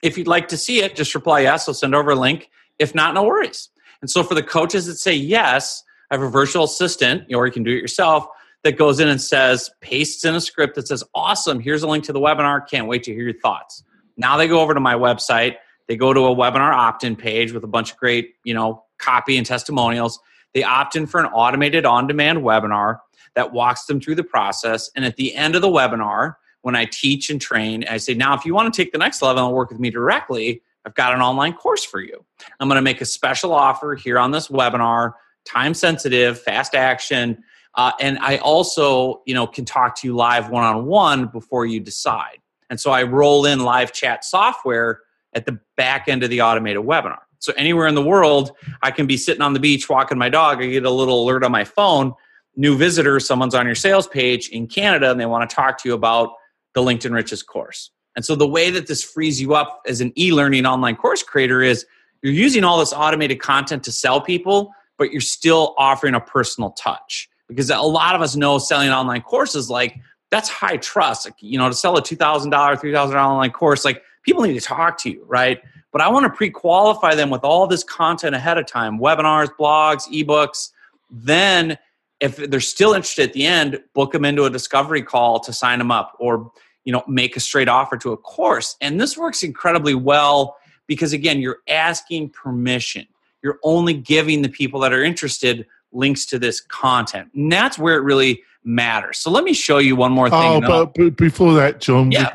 If 0.00 0.16
you'd 0.16 0.28
like 0.28 0.46
to 0.48 0.56
see 0.56 0.80
it, 0.80 0.94
just 0.94 1.14
reply 1.14 1.40
yes. 1.40 1.66
I'll 1.66 1.74
send 1.74 1.94
over 1.94 2.12
a 2.12 2.16
link. 2.16 2.50
If 2.78 2.94
not, 2.94 3.14
no 3.14 3.24
worries. 3.24 3.68
And 4.00 4.08
so 4.08 4.22
for 4.22 4.34
the 4.34 4.42
coaches 4.44 4.86
that 4.86 4.96
say 4.96 5.14
yes, 5.14 5.82
I 6.12 6.16
have 6.16 6.22
a 6.22 6.28
virtual 6.28 6.64
assistant, 6.64 7.34
or 7.34 7.46
you 7.46 7.52
can 7.52 7.62
do 7.62 7.70
it 7.70 7.80
yourself, 7.80 8.26
that 8.64 8.76
goes 8.76 9.00
in 9.00 9.08
and 9.08 9.18
says, 9.18 9.70
pastes 9.80 10.26
in 10.26 10.34
a 10.34 10.42
script 10.42 10.74
that 10.74 10.86
says, 10.86 11.02
awesome, 11.14 11.58
here's 11.58 11.82
a 11.82 11.86
link 11.86 12.04
to 12.04 12.12
the 12.12 12.20
webinar. 12.20 12.68
Can't 12.68 12.86
wait 12.86 13.02
to 13.04 13.14
hear 13.14 13.24
your 13.24 13.40
thoughts. 13.40 13.82
Now 14.18 14.36
they 14.36 14.46
go 14.46 14.60
over 14.60 14.74
to 14.74 14.78
my 14.78 14.92
website. 14.92 15.56
They 15.88 15.96
go 15.96 16.12
to 16.12 16.26
a 16.26 16.36
webinar 16.36 16.74
opt-in 16.74 17.16
page 17.16 17.52
with 17.52 17.64
a 17.64 17.66
bunch 17.66 17.92
of 17.92 17.96
great, 17.96 18.34
you 18.44 18.52
know, 18.52 18.84
copy 18.98 19.38
and 19.38 19.46
testimonials. 19.46 20.20
They 20.52 20.62
opt 20.62 20.96
in 20.96 21.06
for 21.06 21.18
an 21.18 21.26
automated 21.26 21.86
on-demand 21.86 22.40
webinar 22.40 22.98
that 23.34 23.54
walks 23.54 23.86
them 23.86 23.98
through 23.98 24.16
the 24.16 24.22
process. 24.22 24.90
And 24.94 25.06
at 25.06 25.16
the 25.16 25.34
end 25.34 25.56
of 25.56 25.62
the 25.62 25.68
webinar, 25.68 26.36
when 26.60 26.76
I 26.76 26.84
teach 26.84 27.30
and 27.30 27.40
train, 27.40 27.86
I 27.88 27.96
say, 27.96 28.12
now 28.12 28.34
if 28.34 28.44
you 28.44 28.54
want 28.54 28.72
to 28.72 28.82
take 28.82 28.92
the 28.92 28.98
next 28.98 29.22
level 29.22 29.46
and 29.46 29.54
work 29.56 29.70
with 29.70 29.80
me 29.80 29.88
directly, 29.88 30.60
I've 30.84 30.94
got 30.94 31.14
an 31.14 31.22
online 31.22 31.54
course 31.54 31.84
for 31.84 32.00
you. 32.00 32.22
I'm 32.60 32.68
going 32.68 32.76
to 32.76 32.82
make 32.82 33.00
a 33.00 33.06
special 33.06 33.54
offer 33.54 33.94
here 33.94 34.18
on 34.18 34.30
this 34.30 34.48
webinar 34.48 35.14
time 35.44 35.74
sensitive, 35.74 36.40
fast 36.40 36.74
action. 36.74 37.42
Uh, 37.74 37.92
and 38.00 38.18
I 38.18 38.36
also, 38.38 39.22
you 39.26 39.34
know, 39.34 39.46
can 39.46 39.64
talk 39.64 39.96
to 39.96 40.06
you 40.06 40.14
live 40.14 40.50
one 40.50 40.64
on 40.64 40.86
one 40.86 41.26
before 41.26 41.66
you 41.66 41.80
decide. 41.80 42.38
And 42.70 42.80
so 42.80 42.90
I 42.90 43.02
roll 43.02 43.44
in 43.44 43.60
live 43.60 43.92
chat 43.92 44.24
software 44.24 45.00
at 45.34 45.46
the 45.46 45.58
back 45.76 46.08
end 46.08 46.22
of 46.22 46.30
the 46.30 46.42
automated 46.42 46.82
webinar. 46.82 47.20
So 47.38 47.52
anywhere 47.56 47.86
in 47.86 47.94
the 47.94 48.02
world, 48.02 48.52
I 48.82 48.90
can 48.90 49.06
be 49.06 49.16
sitting 49.16 49.42
on 49.42 49.52
the 49.52 49.60
beach 49.60 49.88
walking 49.88 50.16
my 50.16 50.28
dog. 50.28 50.62
I 50.62 50.66
get 50.66 50.84
a 50.84 50.90
little 50.90 51.24
alert 51.24 51.44
on 51.44 51.50
my 51.50 51.64
phone. 51.64 52.14
New 52.54 52.76
visitor, 52.76 53.18
someone's 53.18 53.54
on 53.54 53.66
your 53.66 53.74
sales 53.74 54.06
page 54.06 54.48
in 54.50 54.66
Canada 54.66 55.10
and 55.10 55.18
they 55.18 55.26
want 55.26 55.48
to 55.48 55.54
talk 55.54 55.78
to 55.78 55.88
you 55.88 55.94
about 55.94 56.34
the 56.74 56.82
LinkedIn 56.82 57.12
Riches 57.12 57.42
course. 57.42 57.90
And 58.14 58.24
so 58.24 58.34
the 58.34 58.46
way 58.46 58.70
that 58.70 58.86
this 58.86 59.02
frees 59.02 59.40
you 59.40 59.54
up 59.54 59.82
as 59.86 60.00
an 60.00 60.12
e-learning 60.18 60.66
online 60.66 60.96
course 60.96 61.22
creator 61.22 61.62
is 61.62 61.86
you're 62.22 62.32
using 62.32 62.62
all 62.62 62.78
this 62.78 62.92
automated 62.92 63.40
content 63.40 63.82
to 63.84 63.92
sell 63.92 64.20
people, 64.20 64.72
but 64.98 65.12
you're 65.12 65.20
still 65.20 65.74
offering 65.78 66.14
a 66.14 66.20
personal 66.20 66.70
touch. 66.70 67.28
Because 67.48 67.70
a 67.70 67.78
lot 67.78 68.14
of 68.14 68.22
us 68.22 68.36
know 68.36 68.58
selling 68.58 68.88
online 68.88 69.22
courses 69.22 69.68
like 69.68 69.96
that's 70.30 70.48
high 70.48 70.78
trust. 70.78 71.26
Like, 71.26 71.34
you 71.40 71.58
know, 71.58 71.68
to 71.68 71.74
sell 71.74 71.96
a 71.98 72.02
$2,000, 72.02 72.50
$3,000 72.50 73.14
online 73.14 73.50
course, 73.50 73.84
like 73.84 74.02
people 74.22 74.42
need 74.42 74.54
to 74.54 74.60
talk 74.60 74.96
to 74.98 75.10
you, 75.10 75.22
right? 75.26 75.60
But 75.92 76.00
I 76.00 76.08
want 76.08 76.24
to 76.24 76.30
pre-qualify 76.30 77.14
them 77.14 77.28
with 77.28 77.44
all 77.44 77.66
this 77.66 77.84
content 77.84 78.34
ahead 78.34 78.56
of 78.56 78.66
time, 78.66 78.98
webinars, 78.98 79.50
blogs, 79.60 80.08
ebooks. 80.08 80.70
Then 81.10 81.76
if 82.20 82.36
they're 82.36 82.60
still 82.60 82.94
interested 82.94 83.28
at 83.28 83.34
the 83.34 83.44
end, 83.44 83.78
book 83.92 84.12
them 84.12 84.24
into 84.24 84.44
a 84.44 84.50
discovery 84.50 85.02
call 85.02 85.38
to 85.40 85.52
sign 85.52 85.78
them 85.78 85.90
up 85.90 86.16
or 86.18 86.50
you 86.84 86.92
know 86.92 87.02
make 87.06 87.36
a 87.36 87.40
straight 87.40 87.68
offer 87.68 87.96
to 87.96 88.12
a 88.12 88.16
course 88.16 88.76
and 88.80 89.00
this 89.00 89.16
works 89.16 89.42
incredibly 89.42 89.94
well 89.94 90.56
because 90.86 91.12
again 91.12 91.40
you're 91.40 91.58
asking 91.68 92.28
permission 92.30 93.06
you're 93.42 93.58
only 93.62 93.94
giving 93.94 94.42
the 94.42 94.48
people 94.48 94.80
that 94.80 94.92
are 94.92 95.02
interested 95.02 95.66
links 95.92 96.24
to 96.26 96.38
this 96.38 96.60
content 96.60 97.30
and 97.34 97.50
that's 97.50 97.78
where 97.78 97.96
it 97.96 98.02
really 98.02 98.42
matters 98.64 99.18
so 99.18 99.30
let 99.30 99.44
me 99.44 99.52
show 99.52 99.78
you 99.78 99.96
one 99.96 100.12
more 100.12 100.30
thing 100.30 100.38
oh 100.38 100.60
but, 100.60 100.94
but 100.94 101.16
before 101.16 101.52
that 101.54 101.80
john 101.80 102.10
yeah. 102.10 102.30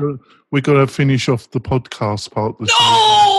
we've, 0.52 0.64
got, 0.64 0.74
to 0.74 0.88
finish 0.88 1.30
off 1.30 1.50
the 1.52 1.60
podcast 1.60 2.32
part 2.32 2.58
this 2.60 2.70
no! 2.80 3.34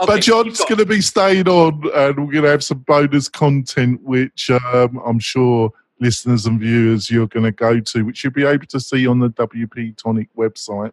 Okay, 0.00 0.14
but 0.14 0.22
John's 0.22 0.58
going 0.60 0.78
to 0.78 0.86
be 0.86 1.02
staying 1.02 1.46
on, 1.46 1.74
and 1.94 2.16
we're 2.16 2.32
going 2.32 2.44
to 2.44 2.48
have 2.48 2.64
some 2.64 2.78
bonus 2.78 3.28
content, 3.28 4.00
which 4.02 4.48
um, 4.48 4.98
I'm 5.04 5.18
sure 5.18 5.74
listeners 6.00 6.46
and 6.46 6.58
viewers 6.58 7.10
you're 7.10 7.26
going 7.26 7.44
to 7.44 7.52
go 7.52 7.78
to, 7.80 8.02
which 8.02 8.24
you'll 8.24 8.32
be 8.32 8.46
able 8.46 8.66
to 8.66 8.80
see 8.80 9.06
on 9.06 9.18
the 9.18 9.28
WP 9.28 9.96
Tonic 9.96 10.28
website. 10.34 10.92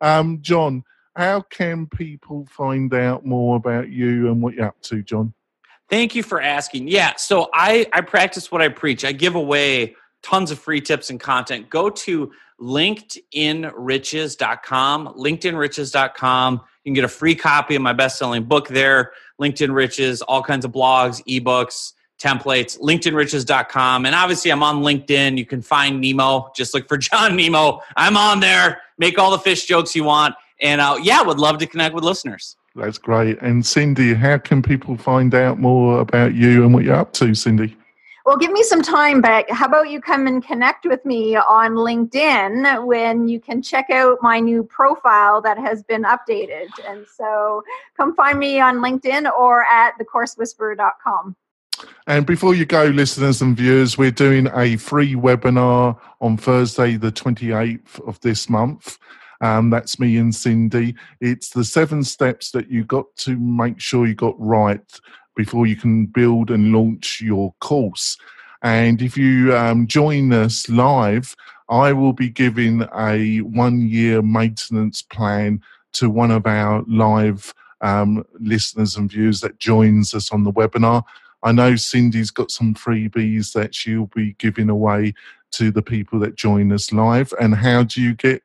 Um, 0.00 0.38
John, 0.40 0.84
how 1.16 1.40
can 1.40 1.86
people 1.86 2.46
find 2.50 2.92
out 2.94 3.26
more 3.26 3.56
about 3.56 3.88
you 3.88 4.30
and 4.30 4.40
what 4.40 4.54
you're 4.54 4.66
up 4.66 4.80
to, 4.82 5.02
John? 5.02 5.34
Thank 5.88 6.14
you 6.14 6.22
for 6.22 6.40
asking. 6.40 6.88
Yeah, 6.88 7.14
so 7.16 7.48
I, 7.54 7.86
I 7.92 8.00
practice 8.00 8.50
what 8.50 8.60
I 8.60 8.68
preach. 8.68 9.04
I 9.04 9.12
give 9.12 9.36
away 9.36 9.94
tons 10.22 10.50
of 10.50 10.58
free 10.58 10.80
tips 10.80 11.10
and 11.10 11.20
content. 11.20 11.70
Go 11.70 11.90
to 11.90 12.32
linkedinriches.com, 12.60 15.14
linkedinriches.com. 15.14 16.54
You 16.54 16.60
can 16.84 16.94
get 16.94 17.04
a 17.04 17.08
free 17.08 17.34
copy 17.34 17.76
of 17.76 17.82
my 17.82 17.92
best-selling 17.92 18.44
book 18.44 18.68
there, 18.68 19.12
LinkedIn 19.40 19.74
Riches, 19.74 20.22
all 20.22 20.42
kinds 20.42 20.64
of 20.64 20.72
blogs, 20.72 21.22
ebooks, 21.26 21.92
templates, 22.18 22.80
linkedinriches.com. 22.80 24.06
And 24.06 24.14
obviously, 24.14 24.50
I'm 24.50 24.62
on 24.62 24.82
LinkedIn. 24.82 25.36
You 25.38 25.46
can 25.46 25.62
find 25.62 26.00
Nemo. 26.00 26.50
Just 26.56 26.74
look 26.74 26.88
for 26.88 26.98
John 26.98 27.36
Nemo. 27.36 27.80
I'm 27.96 28.16
on 28.16 28.40
there. 28.40 28.80
Make 28.98 29.18
all 29.18 29.30
the 29.30 29.38
fish 29.38 29.66
jokes 29.66 29.94
you 29.94 30.04
want. 30.04 30.34
And 30.60 30.80
uh, 30.80 30.98
yeah, 31.02 31.22
would 31.22 31.38
love 31.38 31.58
to 31.58 31.66
connect 31.66 31.94
with 31.94 32.02
listeners. 32.02 32.56
That's 32.76 32.98
great. 32.98 33.40
And 33.40 33.64
Cindy, 33.64 34.12
how 34.12 34.36
can 34.38 34.62
people 34.62 34.96
find 34.98 35.34
out 35.34 35.58
more 35.58 35.98
about 36.00 36.34
you 36.34 36.62
and 36.62 36.74
what 36.74 36.84
you're 36.84 36.94
up 36.94 37.14
to, 37.14 37.34
Cindy? 37.34 37.74
Well, 38.26 38.36
give 38.36 38.50
me 38.50 38.64
some 38.64 38.82
time, 38.82 39.20
but 39.20 39.48
how 39.50 39.66
about 39.66 39.88
you 39.88 40.00
come 40.00 40.26
and 40.26 40.44
connect 40.44 40.84
with 40.84 41.04
me 41.06 41.36
on 41.36 41.74
LinkedIn 41.74 42.84
when 42.84 43.28
you 43.28 43.40
can 43.40 43.62
check 43.62 43.88
out 43.88 44.18
my 44.20 44.40
new 44.40 44.64
profile 44.64 45.40
that 45.42 45.58
has 45.58 45.84
been 45.84 46.02
updated. 46.02 46.66
And 46.88 47.06
so 47.06 47.62
come 47.96 48.16
find 48.16 48.38
me 48.38 48.58
on 48.58 48.78
LinkedIn 48.78 49.30
or 49.30 49.62
at 49.62 49.92
thecoursewhisperer.com. 49.98 51.36
And 52.08 52.26
before 52.26 52.54
you 52.54 52.66
go, 52.66 52.86
listeners 52.86 53.40
and 53.40 53.56
viewers, 53.56 53.96
we're 53.96 54.10
doing 54.10 54.48
a 54.54 54.76
free 54.76 55.14
webinar 55.14 55.96
on 56.20 56.36
Thursday, 56.36 56.96
the 56.96 57.12
28th 57.12 58.06
of 58.08 58.20
this 58.20 58.50
month. 58.50 58.98
Um, 59.40 59.70
that's 59.70 59.98
me 59.98 60.16
and 60.16 60.34
Cindy. 60.34 60.94
It's 61.20 61.50
the 61.50 61.64
seven 61.64 62.02
steps 62.04 62.50
that 62.52 62.70
you 62.70 62.84
got 62.84 63.14
to 63.18 63.36
make 63.36 63.80
sure 63.80 64.06
you 64.06 64.14
got 64.14 64.34
right 64.38 65.00
before 65.34 65.66
you 65.66 65.76
can 65.76 66.06
build 66.06 66.50
and 66.50 66.72
launch 66.72 67.20
your 67.20 67.54
course. 67.60 68.16
And 68.62 69.02
if 69.02 69.16
you 69.16 69.54
um, 69.56 69.86
join 69.86 70.32
us 70.32 70.68
live, 70.68 71.36
I 71.68 71.92
will 71.92 72.12
be 72.12 72.28
giving 72.28 72.86
a 72.96 73.38
one 73.38 73.86
year 73.86 74.22
maintenance 74.22 75.02
plan 75.02 75.60
to 75.94 76.08
one 76.08 76.30
of 76.30 76.46
our 76.46 76.84
live 76.88 77.52
um, 77.80 78.24
listeners 78.40 78.96
and 78.96 79.10
viewers 79.10 79.40
that 79.42 79.58
joins 79.58 80.14
us 80.14 80.32
on 80.32 80.44
the 80.44 80.52
webinar. 80.52 81.02
I 81.42 81.52
know 81.52 81.76
Cindy's 81.76 82.30
got 82.30 82.50
some 82.50 82.74
freebies 82.74 83.52
that 83.52 83.74
she'll 83.74 84.06
be 84.06 84.34
giving 84.38 84.70
away 84.70 85.14
to 85.52 85.70
the 85.70 85.82
people 85.82 86.18
that 86.20 86.34
join 86.34 86.72
us 86.72 86.92
live. 86.92 87.32
And 87.40 87.54
how 87.54 87.84
do 87.84 88.02
you 88.02 88.14
get 88.14 88.42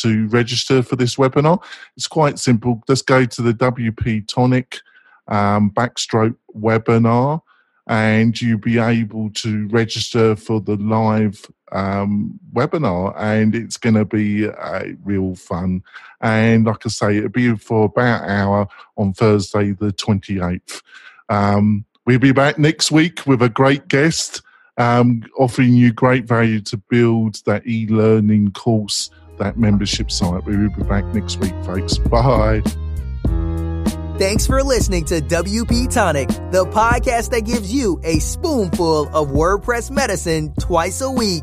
to 0.00 0.28
register 0.28 0.82
for 0.82 0.96
this 0.96 1.16
webinar? 1.16 1.62
It's 1.96 2.08
quite 2.08 2.38
simple. 2.38 2.82
Just 2.86 3.06
go 3.06 3.24
to 3.24 3.42
the 3.42 3.52
WP 3.52 4.26
Tonic 4.26 4.80
um, 5.28 5.70
backstroke 5.70 6.36
webinar 6.56 7.40
and 7.86 8.40
you'll 8.40 8.58
be 8.58 8.78
able 8.78 9.30
to 9.30 9.66
register 9.68 10.36
for 10.36 10.60
the 10.60 10.76
live 10.76 11.44
um, 11.72 12.38
webinar 12.52 13.14
and 13.16 13.54
it's 13.54 13.76
going 13.76 13.94
to 13.94 14.04
be 14.04 14.48
uh, 14.48 14.84
real 15.04 15.34
fun 15.34 15.82
and 16.20 16.66
like 16.66 16.84
i 16.84 16.88
say 16.88 17.16
it'll 17.16 17.30
be 17.30 17.54
for 17.56 17.84
about 17.84 18.24
an 18.24 18.30
hour 18.30 18.68
on 18.96 19.12
thursday 19.12 19.70
the 19.70 19.92
28th 19.92 20.82
um, 21.28 21.84
We'll 22.06 22.18
be 22.18 22.32
back 22.32 22.58
next 22.58 22.90
week 22.90 23.26
with 23.26 23.40
a 23.40 23.48
great 23.48 23.86
guest, 23.86 24.42
um, 24.78 25.22
offering 25.38 25.74
you 25.74 25.92
great 25.92 26.24
value 26.24 26.60
to 26.62 26.76
build 26.76 27.36
that 27.44 27.66
e 27.66 27.86
learning 27.88 28.50
course, 28.50 29.10
that 29.40 29.58
membership 29.58 30.10
site. 30.10 30.44
We 30.44 30.56
will 30.56 30.70
be 30.70 30.82
back 30.84 31.04
next 31.06 31.40
week, 31.40 31.54
folks. 31.64 31.98
Bye. 31.98 32.62
Thanks 34.18 34.46
for 34.46 34.62
listening 34.62 35.06
to 35.06 35.20
WP 35.22 35.92
Tonic, 35.92 36.28
the 36.50 36.66
podcast 36.66 37.30
that 37.30 37.46
gives 37.46 37.72
you 37.72 37.98
a 38.04 38.18
spoonful 38.18 39.08
of 39.08 39.28
WordPress 39.28 39.90
medicine 39.90 40.52
twice 40.60 41.00
a 41.00 41.10
week. 41.10 41.42